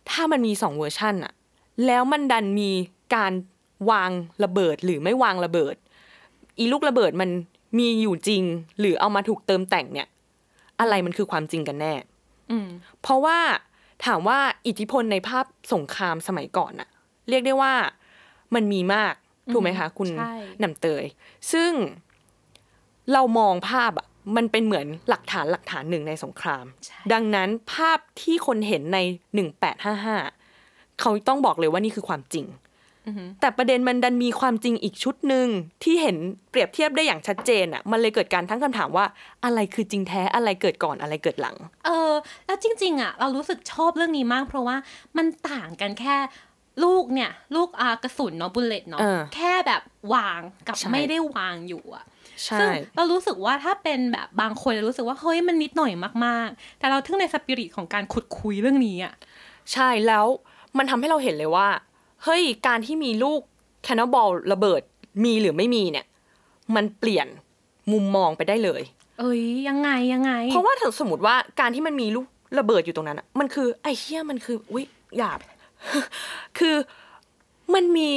[0.09, 1.33] ถ้ามันมีสองเวอร์ชันอะ
[1.85, 2.71] แล้วมันดันมี
[3.15, 3.33] การ
[3.91, 4.11] วาง
[4.43, 5.75] ระเบิดหรือไม่วางระเบิด
[6.57, 7.29] อีลูกระเบิดมัน
[7.79, 8.43] มีอยู่จริง
[8.79, 10.07] หรือเอามาถูกเติมแต่งเนี่ย
[10.79, 11.93] อะไรมันคือความจริงกันแน่
[12.51, 12.67] อืม
[13.01, 13.37] เพราะว่า
[14.05, 16.89] ถามว่าอิทธิพลในภาพสงครามสมัยก่อนอะ
[17.29, 17.73] เรียกได้ว่า
[18.55, 19.13] มันมีมาก
[19.53, 21.03] ถูกไหมคะ คุณใช่หนำเตย
[21.51, 21.71] ซึ่ง
[23.13, 28.97] เรามองภาพอะมันเป็นเหมือนหลักฐานหลักฐานหนึ่งในสงครามใช่ดังนั้นภาพที่คนเห็นใน
[29.79, 32.45] 1855เขาต้องบอกเลยว่านี่คือความจริง
[33.07, 35.47] อือหือแต่ประเด็นมันดันมีความจริงอีกชุดหนึ่ง
[35.83, 36.17] ที่เห็น
[36.49, 39.05] เปรียบเทียบได้อย่างชัดเจนอะมันเลยเกิดการทั้งคำถามว่า
[39.43, 42.11] อะไรคือจริงแท้อะไรเกิดก่อนอะไรเกิดหลัง เออ
[42.45, 44.75] แล้วจริง ๆอะ เรารู้สึกชอบเรื่องนี้มาก เพราะว่า
[45.17, 46.15] มันต่างกันแค่
[46.84, 49.81] ลูกเนี่ย ลูกอากระสุนเนาะบุลเลตเนาะเออแค่แบบ
[50.13, 52.05] วางกับใช่ไม่ได้วางอยู่อะ
[52.45, 55.93] ใช่ซึ่งเรารู้สึกว่าถ้าเป็นแบบบางคนเรารู้สึกว่าเฮ้ยมันนิดหน่อย
[56.25, 59.13] มากๆ แต่เราทึ่งในสปิริตของการขุดคุยเรื่องนี้อะ
[59.73, 60.25] ใช่แล้ว
[60.77, 61.67] มันทำให้เราเห็นเลยว่า
[62.23, 63.41] เฮ้ยการที่มีลูก
[63.84, 64.81] แคนนบอลระเบิด
[65.23, 66.05] มีหรือไม่มีเนี่ย
[66.75, 67.27] มันเปลี่ยน
[67.91, 68.81] มุมมองไปได้เลย
[69.19, 72.25] เอ้ยยังไงยังไง เพราะว่าถ้าสมมติว่าการที่มันมีลูก
[72.60, 74.86] ระเบิดอยู่ตรงนั้นอะมันคือไอ้เหี้ยมันคืออุ้ย
[75.17, 75.39] หยาบ
[76.59, 76.75] คือ
[77.73, 78.09] มันมี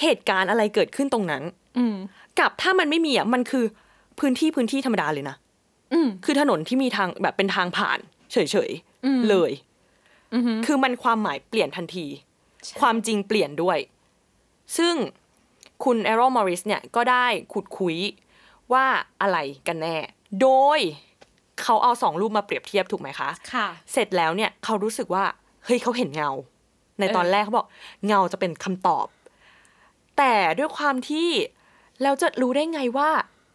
[0.00, 1.42] เหตุการณ์อะไรเกิดขึ้นตรงนั้น
[1.78, 1.96] อืม
[2.38, 3.64] กับถ้ามันไม่มีอะมันคือ
[4.18, 5.36] พื้นที่พื้นที่ธรรมดาเลยนะ
[5.92, 7.98] อืมคือถนนที่มีทางแบบเป็นทางผ่าน
[8.32, 8.36] เฉ
[8.68, 8.70] ย
[9.04, 9.50] อืมๆเลย
[10.34, 12.06] อือหือคือมันความหมายเปลี่ยนทันที
[12.64, 13.78] ใช่ความจริงเปลี่ยนด้วย
[14.78, 14.94] ซึ่ง
[15.84, 17.96] คุณเอโรมอริสเนี่ยก็ได้ขุดคุย
[18.72, 18.86] ว่า
[19.22, 19.96] อะไรกันแน่
[20.40, 20.80] โดย
[21.62, 25.24] เขาเอาสองรูปมาเปรียบเทียบถูกไหมคะ ค่ะ เสร็จแล้วเนี่ยเขารู้สึกว่า
[25.64, 26.30] เฮ้ยเขาเห็นเงา
[27.00, 27.66] ในตอนเออแรกเขาบอก
[28.06, 29.06] เงาจะเป็นคำตอบ
[30.18, 31.28] แต่ด้วยความที่
[32.02, 33.10] เราจะรู้ได้ไงว่า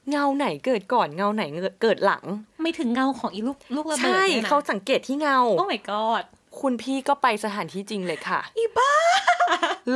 [0.09, 1.43] เงาไหนเกิดก่อนเงาไหน
[1.81, 2.23] เกิดหลัง
[2.61, 6.23] ไม่ถึงเงาของอีลูกลูกระเบิดใช่นี่ยนะเขาสังเกตที่เงาโอ้ my god
[6.59, 8.91] คุณพี่ก็ไปสถานที่จริงเลยค่ะ อีบ้า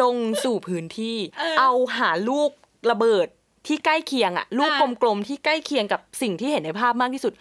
[0.02, 2.50] ลงสู่พื้นที่ เออเอาหาลูก
[2.92, 3.28] ระเบิด
[3.68, 7.34] ที่ใกล้เคียงอะรูปอะกลมๆที่ใกล้เคียงกับสิ่งที่เห็นในภาพมากที่สุด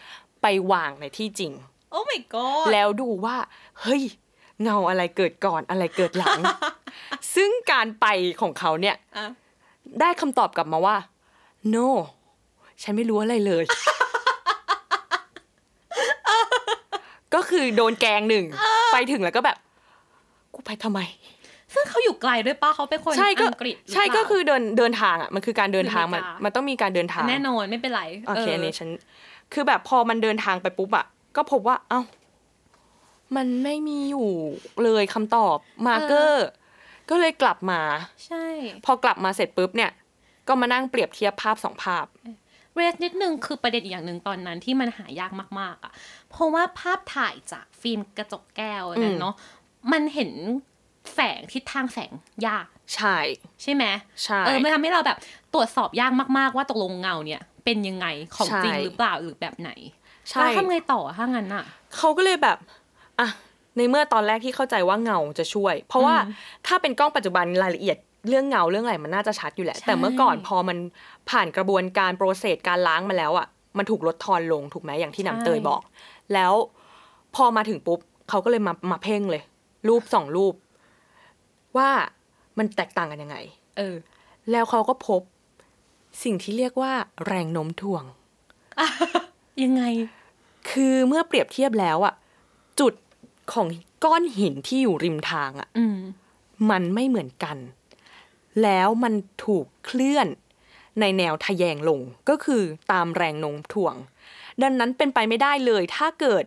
[0.42, 1.52] ไปวางในที่จริง
[1.90, 3.36] โอ้ my god แล้วดูว่า
[3.80, 4.02] เฮ้ย
[4.62, 6.38] เงาอะไรเกิดก่อนอะไรเกิดหลัง
[7.34, 8.06] ซึ่งการไป
[8.40, 9.26] ของเขาเนี่ยอะ
[10.00, 10.96] ได้คำตอบกลับมาว่า
[11.74, 11.86] no
[12.82, 13.64] ฉันไม่รู้อะไรเลย
[17.34, 18.44] ก็คือโดนแกล้งหนึ่ง
[18.92, 19.56] ไปถึงแล้วก็แบบ
[20.54, 21.00] กูไปทำไม
[21.74, 28.88] ซึ่งเขาอยู่ไกลด้วยป้าเขาเป็นคนใช่ก็อังกฤษหรือใช่เปล่าก็คือเดินเดินทางอะมันคือการเดินทางมันคืออเมริกามัมันต้องมีการเดินทาง แน่นอนไม่เป็นไรโอเคอันนี้เฉัน
[29.52, 31.04] คือแบบพอมันเดินทางไปปุ๊บอะ
[31.36, 32.00] ก็พบว่า เอ้า
[33.36, 34.30] มันไม่มีอยู่
[34.84, 36.46] เลยคำตอบมาร์เกอร์
[37.10, 37.80] ก็เลยกลับมา
[38.26, 38.44] ใช่
[38.84, 39.90] พอกลับมาเสร็จปุ๊บเนี่ย
[40.48, 42.06] ก็มานั่งเปรียบเทียบภาพสองภาพ
[42.74, 45.92] เรสนิดนึงคือประเด็นอีกอย่างหนึ่งตอนนั้นที่มันหายากมาก ๆอะ
[46.30, 49.34] เพราะว่าภาพถ่ายจากฟิล์มกระจกแก้วนั่อืนมเนาะ
[49.92, 50.32] มันเห็น
[51.14, 52.12] แสงทิศทางแสง
[52.46, 53.16] ยาก ใช่
[53.62, 53.84] ใช่ไหม
[54.24, 55.18] ใช่เออมันทำให้เราแบบ
[55.54, 59.70] ตรวจสอบยากมาก ๆ ว่าตกลงเงาเนี่ย เป็นยังไงของจริงใช่หรือเปล่าหรือแบบไหน
[60.30, 61.64] ใช่แล้วทำไงต่อถ้างั้นอะ
[61.96, 62.58] เขาก็เลยแบบ
[63.20, 63.28] อะ
[63.76, 66.32] ในเมื่อตอนแรกที่เข้าใจว่าเงาจะช่วย เพราะว่าอืม
[66.66, 67.96] ถ้าเป็นกล้องปัจจุบันรายละเอียด
[68.28, 70.78] เรื่องเงาเรื่องอะไรมันน่าจะชัดอยู่แหละใช่แต่เมื่อก่อนพอมัน
[71.30, 73.46] ผ่านกระบวนการโปรเซสการล้างมาแล้วอะ
[73.78, 75.82] มันถูกลดทอนลงถูกไหมอย่างที่หนำเตยบอก
[76.34, 76.52] แล้ว
[77.36, 79.42] พอมาถึงปุ๊บเขาก็เลยมามาเพ่งเลย
[79.88, 80.54] รูปสองรูป
[81.76, 81.90] ว่า
[82.58, 83.36] มันแตกต่างกันยังไง
[83.76, 83.94] เออ
[84.50, 85.20] แล้วเขาก็พบ
[86.24, 86.92] สิ่งที่เรียกว่า
[87.26, 88.04] แรงโน้มถ่วง
[89.62, 89.82] ยังไง
[90.70, 92.14] คือเมื่อเปรียบเทียบแล้วอะ
[92.80, 92.92] จุด
[93.52, 93.66] ของ
[94.04, 95.98] ก้อนหินที่อยู่ริมทางอะอืม
[96.70, 97.56] มันไม่เหมือนกัน
[98.62, 100.26] แล้วมันถูกเคลื่อน
[101.00, 103.94] ในแนวทะแยงลงก็คือตามแรงโน้มถ่วง
[104.62, 106.44] ดังนั้นเป็นไปไม่ได้เลย ถ้าเกิด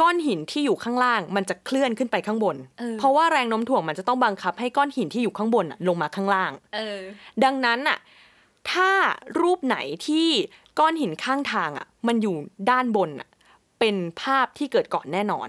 [0.00, 7.00] ก้อนหินที่อยู่ข้างล่าง มันจะเคลื่อนขึ้นไปข้างบนเออเพราะว่าแรงโน้มถ่วงมันจะต้องบังคับให้ก้อนหินที่อยู่ข้างบนอะลงมาข้างล่างเออ
[7.44, 7.98] ดังนั้นน่ะ
[8.70, 8.90] ถ้า
[9.40, 9.76] รูปไหน
[10.06, 10.28] ที่
[10.78, 12.36] ก้อนหินข้างทางอะ มันอยู่
[12.70, 13.28] ด้านบนอะ
[13.80, 15.48] เป็นภาพที่เกิดก่อนแน่นอน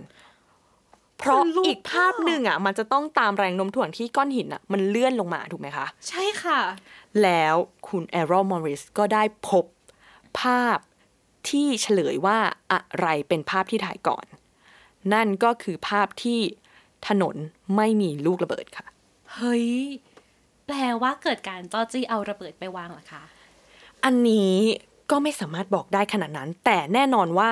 [1.17, 6.59] เพราะคนลุกอีกภาพหนึ่งอะ มันจะต้องตามแรงโน้มถ่วงที่ก้อนหินอะ มันเลื่อนลงมาถูกไหมคะ ใช่ค่ะ
[7.23, 7.55] แล้ว
[7.87, 9.65] คุณแอโรมอริสก็ได้พบ
[10.41, 10.77] ภาพ
[11.49, 12.37] ที่เฉลยว่า
[12.71, 14.25] อะไรเป็นภาพที่ถ่ายก่อน
[15.13, 16.39] นั่นก็คือภาพที่
[17.07, 17.35] ถนน
[17.75, 18.85] ไม่มีลูกระเบิดค่ะ
[19.33, 19.67] เฮ้ย
[20.65, 23.23] แปลว่าเกิดการจ้อจี้เอาระเบิดไปวางเหรอคะ
[24.05, 24.53] อันนี้
[25.11, 27.51] ก็ไม่สามารถบอกได้ขนาดนั้น แต่แน่นอนว่า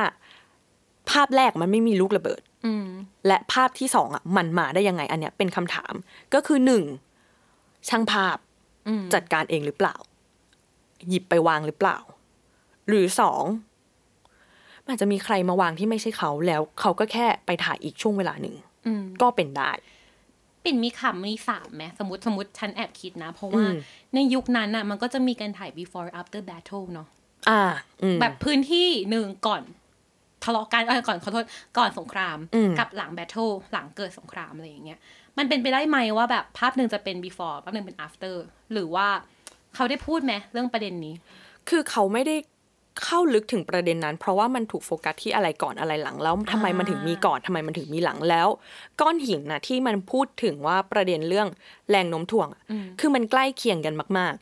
[1.09, 2.87] ภาพแรกมันไม่มีลูกระเบิดอืม
[3.27, 5.93] และภาพที่สองอะมันมาได้ยังไง อันเนี้ยเป็นคำถาม
[6.33, 6.83] ก็คือหนึ่ง
[7.89, 8.37] ช่างภาพ
[8.87, 9.95] อืมจัดการเองหรือเปล่า
[11.09, 11.97] หยิบไปวางหรือเปล่า
[12.87, 13.43] หรือสอง
[14.83, 19.71] มันอาจจะมีใครมาวางที่ไม่ใช่เขาแล้วเขาก็แค่ไปถ่ายอีกช่วงเวลาหนึ่งอืมก็เป็นได้
[20.63, 23.75] ปิ่นมีขำมีสามไหมสมมติสมมติฉันแอบคิดนะ เพราะว่าอืม
[24.13, 27.07] ในยุคนั้นน่ะมันก็จะมีการถ่าย before after battle เนาะ
[27.49, 27.61] อ่า
[28.03, 29.63] อืมแบบพื้นที่หนึ่งก่อน
[30.43, 31.45] ทะเลาะกันเออก่อนขอโทษ
[31.77, 34.99] ก่อนสงครามอืมกับหลัง battle หลังเกิดสงครามอะไรอย่างเงี้ย
[35.37, 38.35] มันเป็นไปได้ไหมว่าแบบภาพหนึ่งจะเป็น before ภาพหนึ่งเป็น after
[38.73, 39.07] หรือว่า
[39.75, 41.13] เขาได้พูดไหมเรื่องประเด็นนี้
[41.69, 42.35] คือเขาไม่ได้
[43.03, 48.47] เข้าลึกถึงประเด็นนั้น เพราะว่ามันถูกโฟกัสที่อะไรก่อนอะไรหลัง แล้วทำไมมันถึงมีก่อนทำไมมันถึงมีหลังแล้ว
[49.01, 51.47] ก้อนหินนะที่มันพูดถึงว่าประเด็นเรื่อง
[51.89, 54.35] แรงโน้มถ่วงอะอืมคือมันใกล้เคียงกันมาก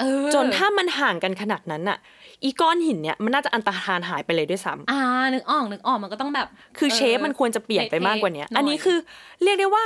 [0.00, 1.98] เออๆจนถ้ามันห่างกันขนาดนั้นน่ะ
[2.44, 5.00] อีก้อนหินเนี่ยมันน่าจะอันตรธานหายไปเลยด้วยซ้ำอ่า
[5.34, 8.98] นึกออกนึกออกมันก็ต้องแบบ คือเออเชฟมันควรจะเปลี่ยนไปมากกว่าเนี้ยเท่ๆหน่อยอันนี้คือ
[9.42, 9.84] เรียกได้ว่า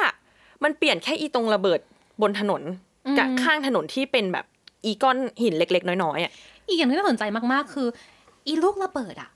[0.64, 1.80] มันเปลี่ยนแค่อีตรงระเบิด
[2.22, 2.62] บนถนน
[3.06, 4.44] อืมกับข้างถนนที่เป็นแบบ
[4.84, 6.32] อีก้อนหินเล็ก ๆ น้อยๆอะ
[6.68, 7.88] อีกอย่างที่น่าสนใจมากๆ คือ
[8.46, 9.30] อีลูกระเบิดอะ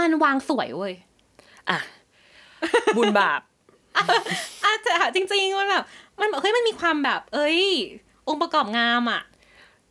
[0.00, 0.92] มันวางสวยเว้ย
[1.70, 1.78] อะ
[2.96, 3.40] บุญบาป
[4.64, 5.84] อาจจะจริงๆมันแบบ
[6.20, 7.60] มันแบบเฮ้ยมันมีความแบบ เอ้ย
[8.28, 9.22] องค์ประกอบงามอะ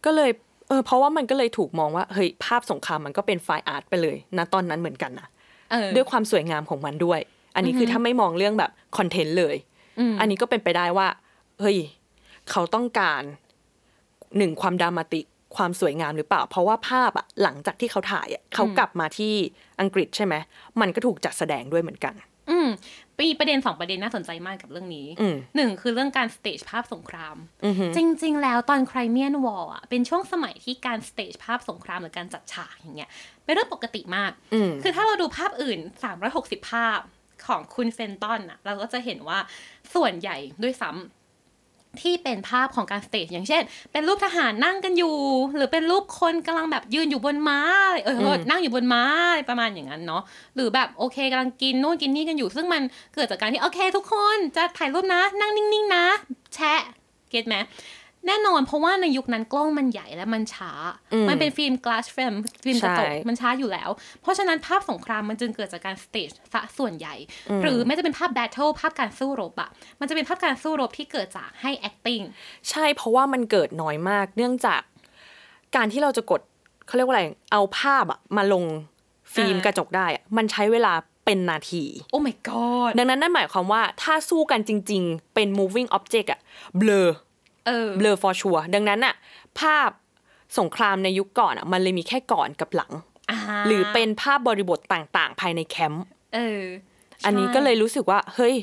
[0.05, 0.31] ก็เลย
[0.71, 5.27] เออเพราะว่ามันก็เลยถูกมองว่าเฮ้ยภาพสงครามมันก็เป็นไฟล์อาร์ตไปเลยนะตอนนั้นเหมือนกันนะ
[5.71, 7.19] เออด้วยความสวยงามของมันด้วย
[7.55, 9.55] อันนี้คือถ้าไม่มองเรื่องแบบคอนเทนต์เลย
[9.99, 11.07] อืมอันนี้ก็เป็นไปได้ว่า
[11.59, 11.77] เฮ้ย
[12.51, 13.21] เขาต้องการ
[14.37, 19.33] หนึ่งความดรามาติกความสวยงามหรือเปล่า เพราะว่าภาพอะหลังจากที่เขาถ่ายอะเขากลับมาที่
[19.81, 20.35] อังกฤษใช่ไหม
[20.81, 22.13] มันก็ถูกจัดแสดงด้วยเหมือนกัน
[22.51, 22.69] อืม
[23.27, 27.35] มีประเด็นสองประเด็นน่าสนใจมากกับเรื่องนี้อืมหนึ่งคือเรื่องการ stage ภาพสงคราม
[27.65, 33.09] อือหือจริง ๆ แล้วตอน Crimean War อะเป็นช่วงสมัยที่การ stage ภาพสงครามหรือการจัดฉากอย่างเงี้ย
[33.43, 35.79] เป็นเรื่องปกติมากอืมคือถ้าเราดูภาพอื่น
[36.23, 36.99] 360 ภาพ
[37.47, 39.39] ของคุณเฟนตันอะเราก็จะเห็นว่า
[39.95, 41.20] ส่วนใหญ่ด้วยซ้ำ
[42.01, 45.15] ที่เป็นภาพของการ stage อย่างเช่น เป็นรูปทหารนั่งกันอยู่
[45.55, 47.59] หรือเป็นรูปคนกำลังแบบยืนอยู่บนม้า
[48.03, 50.23] เอออืมนั่งอยู่บนม้าอะไรประมาณอย่างนั้นเนาะ
[50.55, 52.81] หรือแบบโอเคกำลังกินนู่นกินนี่กันอยู่ ซึ่งมัน
[53.15, 56.05] เกิดจากการที่โอเค ทุกคนจะถ่ายรูปนะ นั่งนิ่งๆนะ
[56.55, 56.81] แชะ
[57.29, 57.55] get ไหม
[58.27, 60.71] แน่นอนเพราะว่าในยุคนั้นกล้องมันใหญ่และมันช้า
[61.13, 63.89] อืมมันเป็นฟิล์ม glass film ฟิล์มกระจกใช่มันช้าอยู่แล้ว
[64.21, 67.15] เพราะฉะนั้นภาพสงครามมันจึงเกิดจากการ stage ซะส่วนใหญ่
[67.63, 72.23] หรือไม่จะเป็นภาพ battle ภาพการสู้รบอะมันจะเป็นภาพการสู้รบที่เกิดจากให้ acting
[72.69, 74.81] ใช่เพราะว่ามันเกิดน้อยมาก เนื่องจาก
[75.75, 76.41] การที่เราจะกด
[76.87, 78.65] เขาเรียกว่าอะไรเอาภาพอะมาลง
[79.33, 80.93] ฟิล์มอ่ากระจกได้อะมันใช้เวลา
[81.25, 86.39] เป็นนาที โอ้ my god ดังนั้นนั่นหมายความว่าถ้าสู้กันจริง ๆ เป็น moving object อะ
[86.77, 87.07] เบลอ
[87.67, 89.15] เออเบลอ for sure ดังนั้นอะ
[89.59, 89.89] ภาพ
[90.59, 92.91] สงครามในยุคก่อนอะมันเลยมีแค่ก่อนกับหลัง
[93.31, 96.61] อ่าหรือเป็นภาพบริบทต่างๆ ภายในแคมป์เออ
[97.25, 98.55] อันนี้ใช่ก็เลยรู้สึกว่า เฮ้ย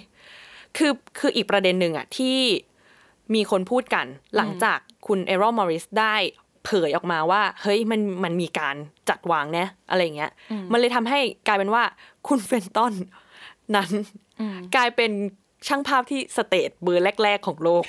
[0.77, 2.39] คือคืออีกประเด็นหนึ่งอะที่
[3.35, 4.07] มีคนพูดกัน
[4.37, 6.15] หลังจากคุณเอรอมอริสได้
[6.65, 8.77] เผยออกมาว่า เฮ้ยมันมันมีการ
[9.09, 10.31] จัดวางนะอะไรเงี้ย
[10.73, 11.83] มันเลยทำให้กลายเป็นว่า
[12.29, 12.95] คุณเฟนตัน
[13.75, 13.91] นั้น
[14.75, 15.11] กลายเป็น
[15.67, 17.85] ช่างภาพที่ stage เบอร์แรก ๆ ของโลก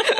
[0.00, 0.18] น่า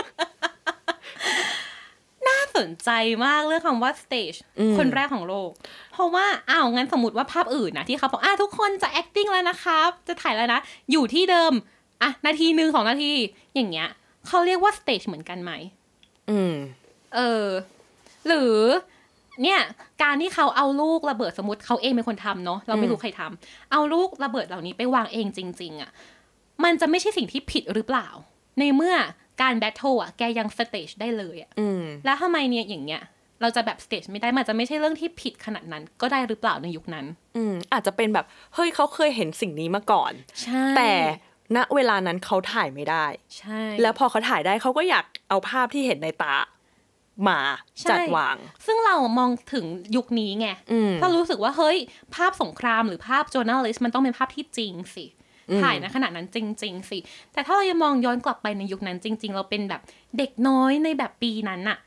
[2.58, 2.90] สนใจ
[3.24, 4.38] มากเรื่องคำว่า stage
[4.78, 5.50] คนแรกของโลก
[5.92, 11.52] เพราะว่าอ้าวงั้นสมมติว่าภาพอื่นนะที่เขาบอกอะทุกคนจะ acting แล้วนะครับ จะถ่ายแล้วนะ อยู่ที่เดิม
[12.02, 13.12] อะนาทีหนึ่งสองนาที
[13.54, 13.88] อย่างเงี้ย
[14.28, 15.52] เขาเรียกว่า stage เหมือนกันไหม
[16.30, 16.54] อืม
[17.14, 17.46] เออ
[18.26, 18.54] หรือ
[19.42, 19.60] เนี่ย
[20.02, 25.90] การที่เขาเอาลูกระเบิดสมมติเขาเองเป็นคนทำเนาะเราไม่รู้ใครทำเอาลูกระเบิดเหล่านี้ไปวางเองจริง ๆอะ
[26.64, 28.08] มันจะไม่ใช่สิ่งที่ผิดหรือเปล่า
[28.58, 28.94] ในเมื่อ
[29.42, 33.03] การแบทเทิลอะแกยังสเตจได้เลยอะอืมแล้วทำไมเนี่ยอย่างเงี้ย
[33.42, 40.92] เราจะแบบสเตจไม่ได้มันจะไม่ใช่เรื่องที่ผิดขนาดนั้น ก็ได้หรือเปล่าในยุคนั้น อืมอาจจะเป็นแบบเฮ้ยเขาเคยเห็นสิ่งนี้มาก่อนใช่แต่
[41.57, 43.07] ณเวลานั้นเขาถ่ายไม่ได้
[43.38, 46.37] ใช่ แล้วพอเขาถ่ายได้เขาก็อยากเอาภาพที่เห็นในตา
[47.29, 47.40] มา
[47.81, 49.64] ใช่จัดวาง ซึ่งเรามองถึง
[49.96, 51.79] ยุคนี้ไงอืมเรารู้สึกว่าเฮ้ย
[52.14, 55.05] ภาพสงครามหรือภาพ journalist มันต้องเป็นภาพที่จริงสิ
[55.62, 56.98] ถ่ายในขนาดนั้นจริง ๆ สิ
[57.32, 59.82] แต่ถ้าเรายังมองย้อนกลับไปในยุคนั้นจริง ๆ เราเป็นแบบ
[60.18, 61.78] เด็กน้อยในแบบปีนั้นอะ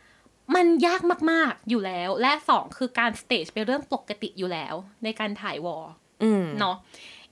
[0.56, 5.86] มันยากมากๆอยู่แล้ว และสองคือการ stage เป็นเรื่องปกติอยู่แล้ว ในการถ่าย war
[6.24, 6.76] อืมเนาะ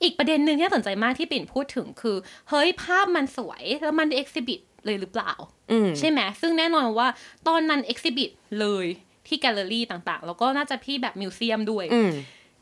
[0.03, 2.17] อีกประเด็นหนึ่งที่น่าสนใจมากที่ปิ่นพูดถึงคือ
[2.49, 5.31] เฮ้ยภาพมันสวยแล้วมัน exhibit เลยหรือเปล่า
[5.71, 7.07] อืมใช่ไหมซึ่งแน่นอนว่า
[7.47, 8.85] ตอนนั้น exhibit เลย
[9.27, 12.11] ที่แกลเลอรี่ต่างๆ แล้วก็น่าจะที่แบบ museum ด้วยอืม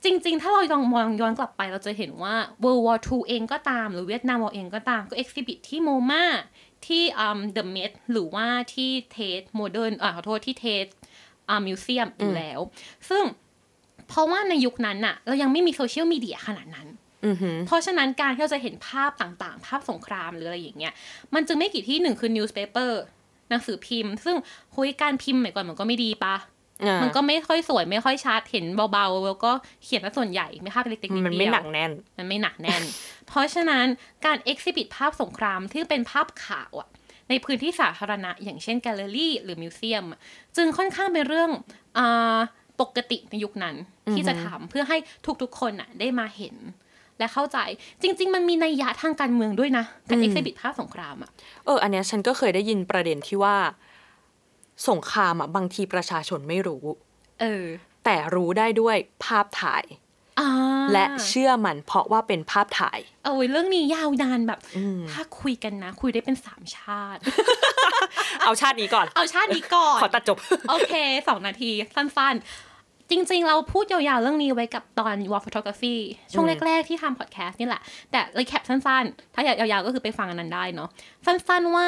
[0.07, 6.23] จริง ๆ ถ้าเราลองมองย้อนกลับไปเราจะเห็นว่า World War II เองก็ตาม หรือ Vietnam War เองก็ตามก็ exhibit ที่ MoMA
[6.87, 10.85] ที่อืม The Met หรือว่าที่ Tate Modern อ่าขอโทษที่ Tate
[11.49, 12.59] อ่า museum อยู่แล้ว
[13.09, 13.23] ซึ่ง
[14.07, 16.87] เพราะว่าในยุคนั้นน่ะ เรายังไม่มีโซเชียลมีเดียขนาดนั้น
[17.25, 20.93] อือหือเพราะฉะนั้นการที่เราจะเห็นภาพต่างๆ ภาพสงครามหรืออะไรอย่างเงี้ย
[21.33, 22.91] มันจึงไม่กี่ที่หนึ่งคือ newspaper
[23.49, 24.35] หนังสือพิมพ์ ซึ่ง
[24.75, 26.56] คุณภาพการพิมพ์สมัยก่อนมันก็ไม่ดีปะอ่า
[27.01, 29.51] มันก็ไม่ค่อยสวยไม่ค่อยชัดเห็นเบาๆ แล้วก็
[29.83, 32.83] เขียนซะส่วนใหญ่ไม่ภาพเล็กๆนิดเดียวมันไม่หนักแน่น มันไม่หนักแน่น
[33.27, 33.85] เพราะฉะนั้น
[34.25, 36.89] การ exhibit ภาพสงครามที่เป็นภาพข่าวอะ
[37.29, 40.19] ในพื้นที่สาธารณะ อย่างเช่นแกลเลอรี่ หรือ museum อะ
[40.57, 41.51] จึงค่อนข้างเป็นเรื่อง
[41.97, 42.37] อา
[42.81, 43.75] ปกติในยุคนั้น
[44.13, 44.97] ที่จะทำเพื่อให้
[45.41, 46.55] ทุกๆคนอะได้มาเห็น
[47.19, 47.57] และเข้าใจ
[48.01, 51.29] จริง ๆ มันมีนัยยะทางการเมืองด้วยนะการ exhibit ภาพสงครามอะ
[51.65, 53.55] เอออันเนี้ยฉันก็เคยได้ยินประเด็นที่ว่า
[54.89, 56.83] สงครามอะบางทีประชาชนไม่รู้
[57.41, 57.65] เออ
[58.05, 59.83] แต่รู้ได้ด้วยภาพถ่าย
[60.39, 60.49] อ่า
[60.93, 64.59] และเชื่อมันเพราะว่าเป็นภาพถ่าย เอาไว้เรื่องนี้ยาวนานแบบ
[65.11, 67.19] ถ้าคุยกันนะ คุยได้เป็นสามชาติ
[68.45, 70.37] เอาชาตินี้ก่อน เอาชาตินี้ก่อน ขอตัดจบ
[70.69, 70.93] โอเค
[71.27, 75.95] สองนาที สั้นๆจริงๆ เราพูดยาวๆ เรื่องนี้ไว้กับตอน War Photography
[76.33, 80.89] ช่วงแรกๆ ที่ทำพอดแคสต์นี่แหละ แต่เลยแคปสั้นๆ ถ้าอยากยาวๆ ก็คือไปฟังอันนั้นได้เนาะ
[81.25, 81.87] สั้นๆ ว่า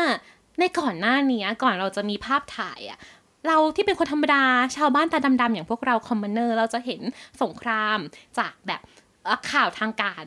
[0.59, 2.99] ในก่อนหน้านี้ก่อนเราจะมีภาพถ่ายอะ
[3.47, 4.43] เราที่เป็นคนธรรมดา
[4.75, 7.01] ชาวบ้านตาดำๆอย่างพวกเราคอมมอนเนอร์เราจะเห็น
[7.41, 7.97] สงคราม
[8.39, 8.81] จากแบบ
[9.25, 10.23] เอ่อข่าวทางการ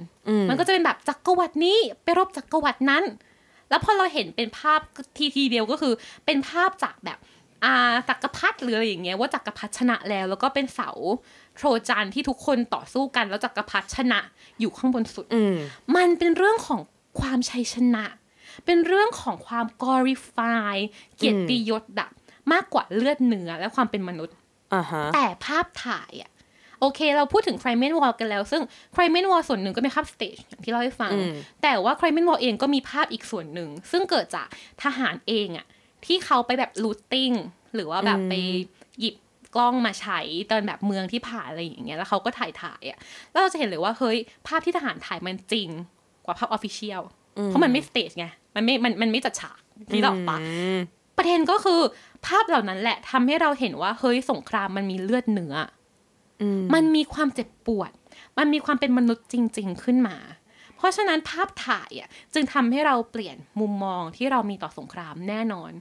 [0.49, 3.05] มันก็จะเป็นแบบจักรวรรดินี้ไปรบจักรวรรดินั้น
[3.71, 4.81] แล้วพอเราเห็นเป็นภาพ
[5.17, 5.93] ทีทีเดียวก็คือ
[6.27, 7.19] เป็นภาพจากแบบ
[7.65, 10.91] อ่าจักรพรรดิหรืออะไรอย่างเงี้ยว่าจักรพรรดิชนะแล้ว แล้วก็เป็นเสา
[11.59, 14.21] โทรจันที่ทุกคนต่อสู้กัน แล้วจักรพรรดิชนะ
[14.61, 15.57] อยู่ข้างบนสุดอืม
[15.97, 16.81] มันเป็นเรื่องของ
[17.21, 18.05] ความชัยชนะ
[18.65, 20.75] เป็นเรื่องของความ glorify
[21.17, 22.11] เกียรติยศอะ
[22.53, 24.37] มากกว่าเลือดเนื้อและความเป็นมนุษย์
[24.75, 26.31] อ่าฮะแต่ภาพถ่ายอะ
[26.81, 28.63] โอเค เราพูดถึง c r i m e n War กันแล้ว ซึ่ง
[28.95, 32.21] c r i m e n War ส่วนหนึ่งก็เป็นภาพ stage อย่างที่เล่าให้ฟังอืมแต่ว่า c r i m e
[32.21, 34.47] n War เองก็มีภาพอีกส่วนหนึ่ง ซึ่งเกิดจาก
[34.83, 35.67] ทหารเองอะ
[36.07, 37.33] ที่เขาไปแบบ looting
[37.75, 38.35] หรือว่าแบบไป
[39.01, 39.17] หยิบ
[39.57, 42.99] กล้องมาใช้ตอนแบบเมืองที่ผ่านอะไรอย่างเงี้ยแล้วเขาก็ถ่ายถ่ายอะ
[43.31, 45.69] แล้วเราจะเห็นเลยว่าเฮ้ยภาพที่ทหารถ่ายมันจริง
[46.25, 47.03] กว่าภาพ official
[47.47, 49.61] เพราะมันไม่ stage ไง มันไม่มันมันไม่จัดฉาก
[49.91, 50.79] ที่เราปะอืม
[51.17, 51.81] ประเด็นก็คือ
[52.27, 55.55] ภาพเหล่านั้นแหละทำให้เราเห็นว่าเฮ้ยสงครามมันมีเลือดเนื้อ
[56.43, 57.93] อมมันมีความเจ็บปวด
[58.39, 60.17] มันมีความเป็นมนุษย์จริง ๆ ขึ้นมา
[60.77, 65.73] เพราะฉะนั้นภาพถ่ายอะจึงทำให้เราเปลี่ยนมุมมองที่เรามีต่อสงครามแน่นอน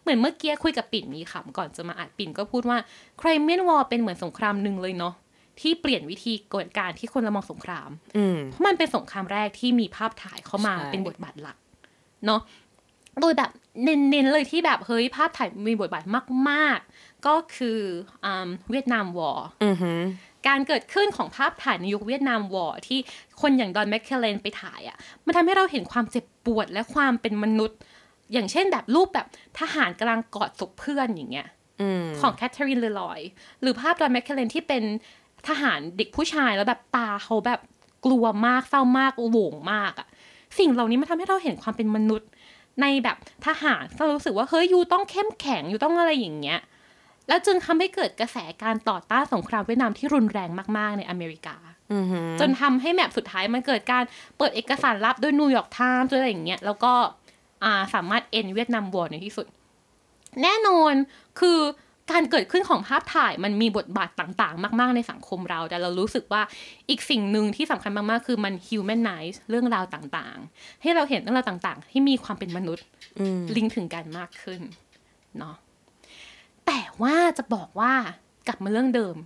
[0.00, 2.78] เหมือนเมื่อกี้คุยกับปิ่นมีขำก่อนจะมาอัดปิ่นก็พูดว่า
[3.20, 5.14] Crimean War เป็นเหมือนสงครามหนึ่งเลยเนาะ
[5.60, 11.56] ที่เปลี่ยนวิธีกดการที่คนเรามองสงครามอืมเพราะมันเป็นสงครามแรกที่มีภาพถ่ายเข้ามาใช่เป็นบทบาทหลัก
[12.26, 12.40] เนาะ
[13.20, 13.50] โดยแบบ
[13.84, 16.04] เน้นๆเลยที่แบบเฮ้ยภาพถ่ายมีบทบาท
[16.50, 17.78] มาก ๆ ก็คือ
[18.24, 20.00] อ่าเวียดนามวอร์อือหือ
[20.48, 22.98] การเกิดขึ้นของภาพถ่ายในยุคเวียดนามวอร์ที่
[23.40, 27.78] คนอย่างดอนแมคเคลเลนไปถ่ายอะ่ะมันทำให้เราเห็นความเจ็บปวดและความเป็นมนุษย์
[28.32, 29.26] อย่างเช่นแบบรูปแบบ
[29.58, 31.48] ทหารกำลังกอดศพเพื่อนอย่างเงี้ย
[31.80, 33.20] อืมของแค Catherine Leroy
[33.60, 34.82] หรือภาพ Don McCullin ที่เป็น
[35.48, 37.60] ทหารเด็กผู้ชายแล้วแบบตาเขาแบบ
[38.04, 40.08] กลัวมากเศร้ามากโหวงมากอะ
[40.58, 42.28] สิ่งเหล่านี้มันทำให้เราเห็นความเป็นมนุษย์
[42.80, 46.60] ในแบบทหารเรารู้สึกว่าเฮ้ย you ต้องเข้มแข็ง you ต้องอะไรอย่างเงี้ย
[47.28, 51.56] แล้วจึงทำให้เกิดกระแสการต่อต้านสงครามเวียดนามที่รุนแรงมาก ๆ ในอเมริกา
[51.92, 54.04] อือหือจนทำให้แบบสุดท้ายมันเกิดการ
[54.38, 56.92] เปิดเอกสารลับโดย New York Times ด้วยอะไรอย่างเงี้ยแล้วก็
[57.64, 59.46] อ่าสามารถ end Vietnam War ในที่สุด
[60.42, 60.94] แน่นอน
[61.40, 61.58] คือ
[62.10, 66.42] การเกิดขึ้นของภาพถ่ายมันมีบทบาทต่างๆ มาก ๆ ในสังคมเรา แต่เรารู้สึกว่า
[66.90, 72.84] อีกสิ่งหนึ่งที่สำคัญมาก ๆ คือมัน humanize เรื่องราวต่างๆ ให้เราเห็นเรื่องราวต่างๆ ที่มีความเป็นมนุษย์
[73.20, 74.60] อืมลิงก์ถึงกันมากขึ้น
[75.38, 75.56] เนาะ
[76.66, 77.92] แต่ว่าจะบอกว่า
[78.48, 79.16] กลับมาเรื่องเดิม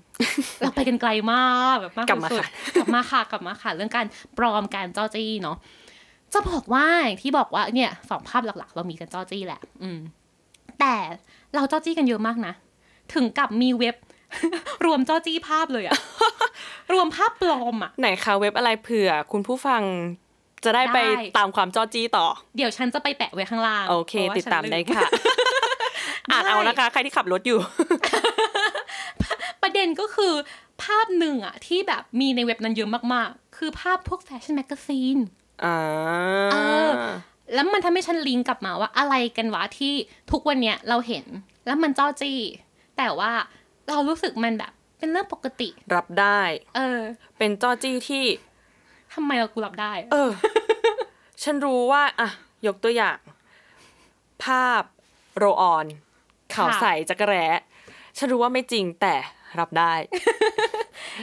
[0.61, 4.07] เราไปกันไกลมากแบบมากกลับมาสุดค่ะๆกลับมาค่ะกลับมาค่ะ เรื่องการ
[4.39, 5.57] ปลอมการจ้อจี้เนาะ
[6.33, 9.99] จะบอกว่าอย่างที่บอกว่าเนี่ยสองภาพหลัก ๆ เรามีกันจ้อจี้แหละ อืม
[10.81, 10.95] แต่
[11.55, 12.53] เราจ้อจี้กันเยอะมากนะ
[13.15, 13.97] ถึงกับมีเว็บ
[14.85, 15.99] รวมจ้อจี้ภาพเลยอะ
[16.93, 19.83] รวมภาพปลอมอะไหนคะเว็บอะไรเผื่อ คุณผู้ฟัง
[20.65, 25.09] จะได้ไปได้ตามความจ้อจี้ต่อ เดี๋ยวฉันจะไปแปะไว้ข้างล่าง โอเคพระว่ติดตามฉันได้ลืค่ะ
[26.31, 27.59] อ่านเอานะคะ ใครที่ขับรถอยู่
[29.63, 30.33] ประเด็นก็คือ
[30.83, 35.19] ภาพหนึ่งอะที่แบบมีในเว็บนั้นเยอะมากๆ คือภาพพวก fashion magazine
[35.65, 35.77] อ่า
[36.53, 36.91] เออ
[37.55, 39.95] แล้วมันทำให้ฉันลิงก์กลับมาว่าอะไรกันวะที่
[40.31, 41.25] ทุกวันเนี้ยเราเห็น
[41.67, 42.39] แล้วมันจ้อจี้
[42.97, 43.33] แต่ว่า
[43.89, 46.41] เรารู้สึกมันแบบ เป็นเรื่องปกติ รับได้
[46.77, 47.01] เออ
[47.39, 48.25] เป็นจ้อจี้ที่
[49.15, 50.31] ทำไมเรากูรับได้ เออ
[51.43, 52.29] ฉันรู้ว่า อะ
[52.67, 53.19] ยกตัวอย่าง
[54.45, 54.83] ภาพ
[55.37, 55.87] โรออน
[56.55, 57.45] ขาวใสจักรแร้
[58.17, 59.15] ฉันรู้ว่าไม่จริงแต่
[59.61, 59.95] รับได้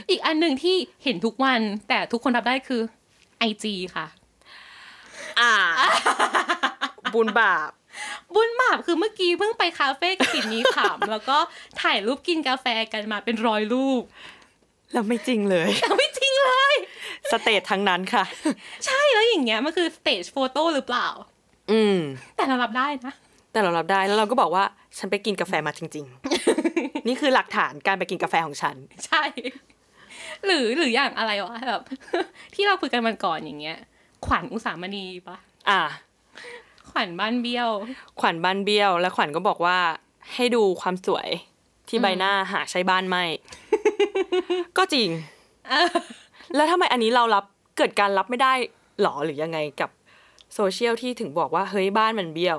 [0.10, 2.82] อีกอันหนึ่งที่เห็นทุกวัน แต่ทุกคนรับได้คือ
[3.40, 4.06] ไอจีค่ะ
[5.40, 5.54] อ่า
[7.14, 7.72] บุญบาป
[8.36, 11.38] บุญบาปคือเมื่อกี้เพิ่งไปคาเฟ่กับปิ่นนี้ขำแล้วก็
[11.82, 14.04] ถ่ายรูปกินกาแฟกันมาเป็นร้อยรูป
[14.94, 16.74] แล้วไม่จริงเลยแต่ไม่จริงเลย
[17.32, 18.24] stage ทั้งนั้นค่ะ
[18.86, 21.08] ใช่แล้วอย่างเงี้ยมันคือ stage photo หรือเปล่า
[21.72, 21.98] อืม
[22.36, 23.14] แต่เรารับได้นะ
[23.52, 24.64] แต่เรารับได้แล้วเราก็บอกว่า
[24.98, 26.06] ฉันไปกินกาแฟมาจริง
[26.56, 28.76] ๆ นี่คือหลักฐานการไปกินกาแฟของฉัน
[29.08, 29.24] ใช่
[30.46, 31.82] หรือหรืออย่างอะไรวะแบบ
[32.54, 33.78] ที่เราคุยกันวันก่อนอย่างเงี้ย
[34.26, 35.38] ขวัญอุสามณีปะ
[35.70, 35.82] อ่า
[36.94, 37.70] ขวัญบ้านเบี้ยว
[38.20, 39.78] ขวัญบ้านเบี้ยว และขวัญก็บอกว่า
[40.34, 41.30] ให้ดูความสวย
[41.90, 43.24] ที่ใบหน้าหาใช่บ้านไม่
[44.78, 45.10] ก็จริง
[46.56, 47.46] แล้วทำไมอันนี้เรารับ
[47.78, 48.54] เกิดการรับไม่ได้
[49.02, 49.90] หรอหรือยังไงกับ
[50.54, 52.58] โซเชียลที่ถึงบอกว่าเฮ้ยบ้านมันเบี้ยว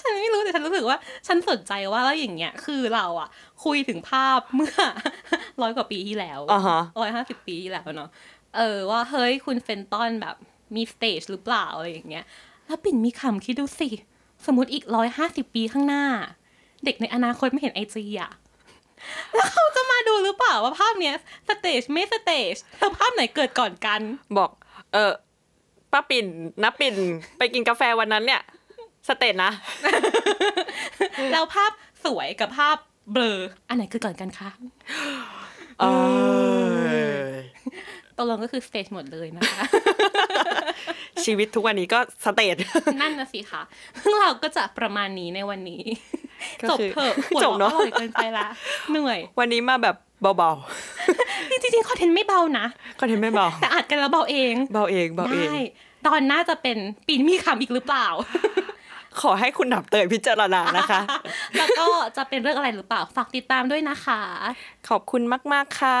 [0.00, 3.28] ฉันไม่รู้แต่ฉันรู้สึกว่า ฉันสนใจว่าแล้วอย่างเงี้ยคือเราอะ
[3.64, 4.74] คุยถึงภาพเมื่อ
[5.62, 8.10] ร้อยกว่าปีที่แล้วอ่าฮะร้อยห้าสิบปีที่แล้วเนาะ
[8.56, 10.36] เออว่าเฮ้ยคุณเฟนตอนแบบ
[10.74, 12.24] มีสเตจหรือเปล่าอะไรอย่างเงี้ย
[12.66, 13.88] แล้วปิ่นมีคำคิดดูสิ
[14.46, 16.04] สมมติอีกร้อยห้าสิบปีข้างหน้า
[16.84, 18.30] เด็กในอนาคตไม่เห็น IG อะ
[19.34, 21.14] แล้วเขาจะมาดูหรือเปล่าว่าภาพเนี้ย
[21.48, 24.00] stage ไม่ stage แล้วภาพไหนเกิดก่อนกัน
[24.36, 24.50] บอก
[24.92, 25.12] เออ
[25.92, 26.26] ป้าปิ่น
[26.62, 26.94] นับปิ่น
[27.38, 28.42] ไปกินกาแฟวันนั้นเนี่ย
[29.08, 29.52] stage นะ
[31.32, 31.72] แล้วภาพ
[32.04, 32.76] สวยกับภาพ
[33.12, 34.48] เบลอ อันไหนเกิดก่อนกันคะ
[35.80, 35.84] เอ
[37.20, 37.26] อ
[38.16, 39.62] ตกลงก็คือ stage หมดเลยนะคะ
[41.24, 42.56] ชีวิตทุกวันนี้ก็สเตจ
[43.00, 43.62] นั่นนะสิค่ะ
[44.02, 45.82] ซึ่งเราก็จะประมาณนี้ในวันนี้
[46.60, 48.46] ก็จบคือเถอะปวดจบหัวเนอะอร่อยเกินไปละ
[48.90, 50.52] เหนื่อย วันนี้มาแบบเบา
[51.62, 55.60] จริงๆคอนเทนต์ไม่เบานะๆคอนเทนต์ไม่เบา แต่อัดกันแล้วเบาเอง เบาเองเบาเอง ได้
[56.06, 56.76] ตอนน่าจะเป็น
[57.06, 58.06] ปีนมีคำอีกหรือเปล่า
[59.22, 61.00] ขอให้คุณหนับเตยพิจารณานะคะ
[61.58, 64.20] แล้วก็จะเป็นเรื่องอะไรหรือเปล่า ฝากติดตามด้วยนะคะ
[64.88, 66.00] ขอบคุณมาก ๆ ค่ะ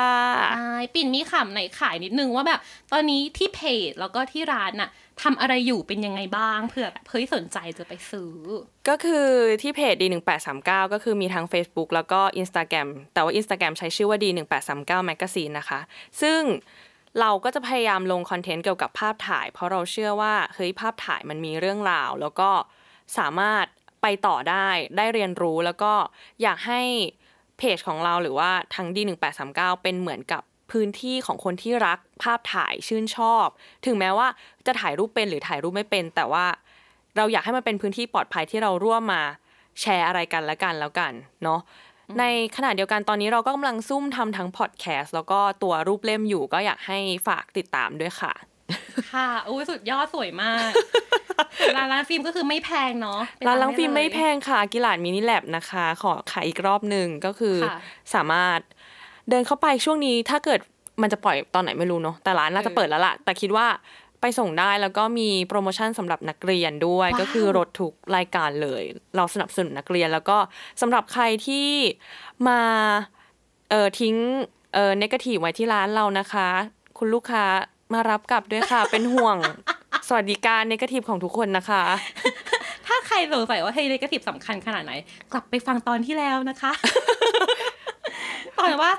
[0.56, 2.60] ใช่ปิ่นมีขำไหนขายนิดนึงว่าแบบ
[2.92, 4.90] ตอนนี้ที่เพจแล้วก็ที่ร้านน่ะ
[5.22, 8.32] ทำอะไรอยู่เป็นยังไงบ้างเผื่อแบบเฮ้ยสนใจจะไปซื้อ
[8.88, 9.26] ก็คือ
[9.62, 15.80] ที่เพจ D1839 ก็คือมีทั้ง Facebook แล้วก็ Instagram แต่ว่า Instagram ใช้ชื่อว่า D1839 Magazine นะคะ
[16.20, 16.40] ซึ่ง
[17.20, 22.50] เราก็จะพยายามลงคอนเทนต์เกี่ยวกับภาพถ่าย เพราะเราเชื่อว่าเฮ้ยภาพถ่ายมันมีเรื่องราว แล้วก็
[23.18, 23.64] สามารถ
[24.02, 25.92] ไปต่อได้ได้เรียนรู้แล้วก็
[26.42, 26.80] อยากให้
[27.58, 33.46] เพจของเราหรือว่าทั้ง D1839 เป็นเหมือนกับพื้นที่ของคนที่รักภาพถ่ายชื่นชอบ
[33.86, 34.28] ถึงแม้ว่า
[34.66, 36.46] จะถ่ายรูปเป็นหรือถ่ายรูปไม่เป็น แต่ว่า
[37.16, 39.22] เราอยากให้มันเป็นพื้นที่ปลอดภัยที่เราร่วมมา
[39.80, 41.60] แชร์อะไรกันละกันแล้วกันเนาะ
[42.18, 42.24] ใน
[42.56, 46.98] ขณะเดียวกันตอนนี้เราก็กำลังซุ่มทำทั้งพอดแคสต์แล้วก็ตัวรูปเล่มอยู่ก็อยากให้
[47.28, 48.32] ฝากติดตามด้วยค่ะ
[49.12, 50.70] ค่ะอุ้ยสุดยอดสวยมาก
[51.76, 57.78] ร้านร้านฟิล์มก็คือไม่แพงเนาะไปร้านทล้างฟิล์มด้ไม่เยแพงค่ะกิลาดมินิแลบนะคะ ขอขายอีกรอบหนึ่งก็คือค่ะ
[58.14, 58.60] สามารถ
[59.28, 60.60] เดินเข้าไปช่วงนี้ถ้าเกิด
[61.02, 63.66] มันจะปล่อยตอนไหนไม่รู้เนาะแต่ร้านน่าจะเออเปิดแล้วล่ะ แต่คิดว่า
[64.20, 68.82] ไปส่งได้แล้วก็มีโปรโมชั่นสำหรับนักเรียนด้วยว้าวก็คือลดทุกรายการเลย
[69.16, 70.38] เราสนับสนุนนักเรียน แล้วก็
[70.80, 71.68] สำหรับใครที่
[72.48, 72.60] มา
[73.70, 74.16] เออทิ้ง
[74.74, 76.48] เออเนกาทีฟไว้ที่ร้านเรานะคะ
[76.98, 77.44] คุณลูกค้า
[77.92, 79.36] มารับกลับด้วยค่ะ เป็นห่วง
[80.08, 81.82] สวัสดิการเนกาทีฟของทุกคนนะคะ
[82.86, 84.92] ถ้าใครสงสัยว่าเฮ้ยเลกาทีฟสำคัญขนาดไหน
[85.32, 86.72] กลับไปฟังตอนที่แล้วนะคะ
[88.58, 88.92] ตอนว่า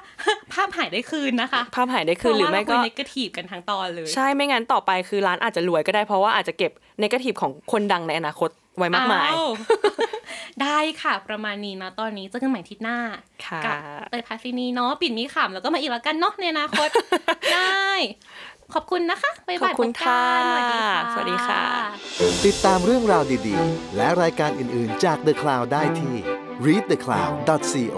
[0.54, 6.72] ภาพหายได้คืนนะคะ ภาพหายได้คืนหรือไม่ก็เนกาทีฟกันทั้งตอนเลย ใช่ไม่งั้นต่อไปคือร้านอาจจะรวยก็ได้เพราะว่าอาจจะเก็บ
[7.02, 9.52] นกาทีฟของคนดังในอนาคตไว้มากมายอ้ว
[10.62, 12.98] ได้ค่ะ ประมาณนี้นะตอนนี้เจอกันใหม่อาทิตย์หน้า
[13.46, 13.76] ค่ะกั
[14.12, 16.90] เตยพาซินีเนาะปิ่นมีขำแล้วก็มาอีกแล้วกันเนาะในอนาคต
[17.54, 17.90] ได้
[18.74, 21.64] ขอบคุณนะคะบ๊ายายขอบบคุณพกันค่ะสวัสดีค่ะสวัสดีค่ะ
[22.46, 26.16] ติดตามเรื่องราวดีๆ และรายการอื่นๆจาก The Cloud ได้ที่
[26.66, 27.98] readthecloud.co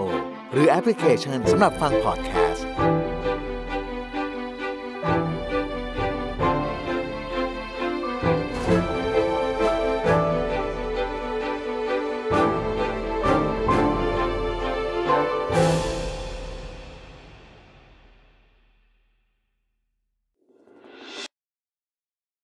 [0.52, 2.66] หรือแอปพลิเคชันสำหรับฟังพอดแคสต์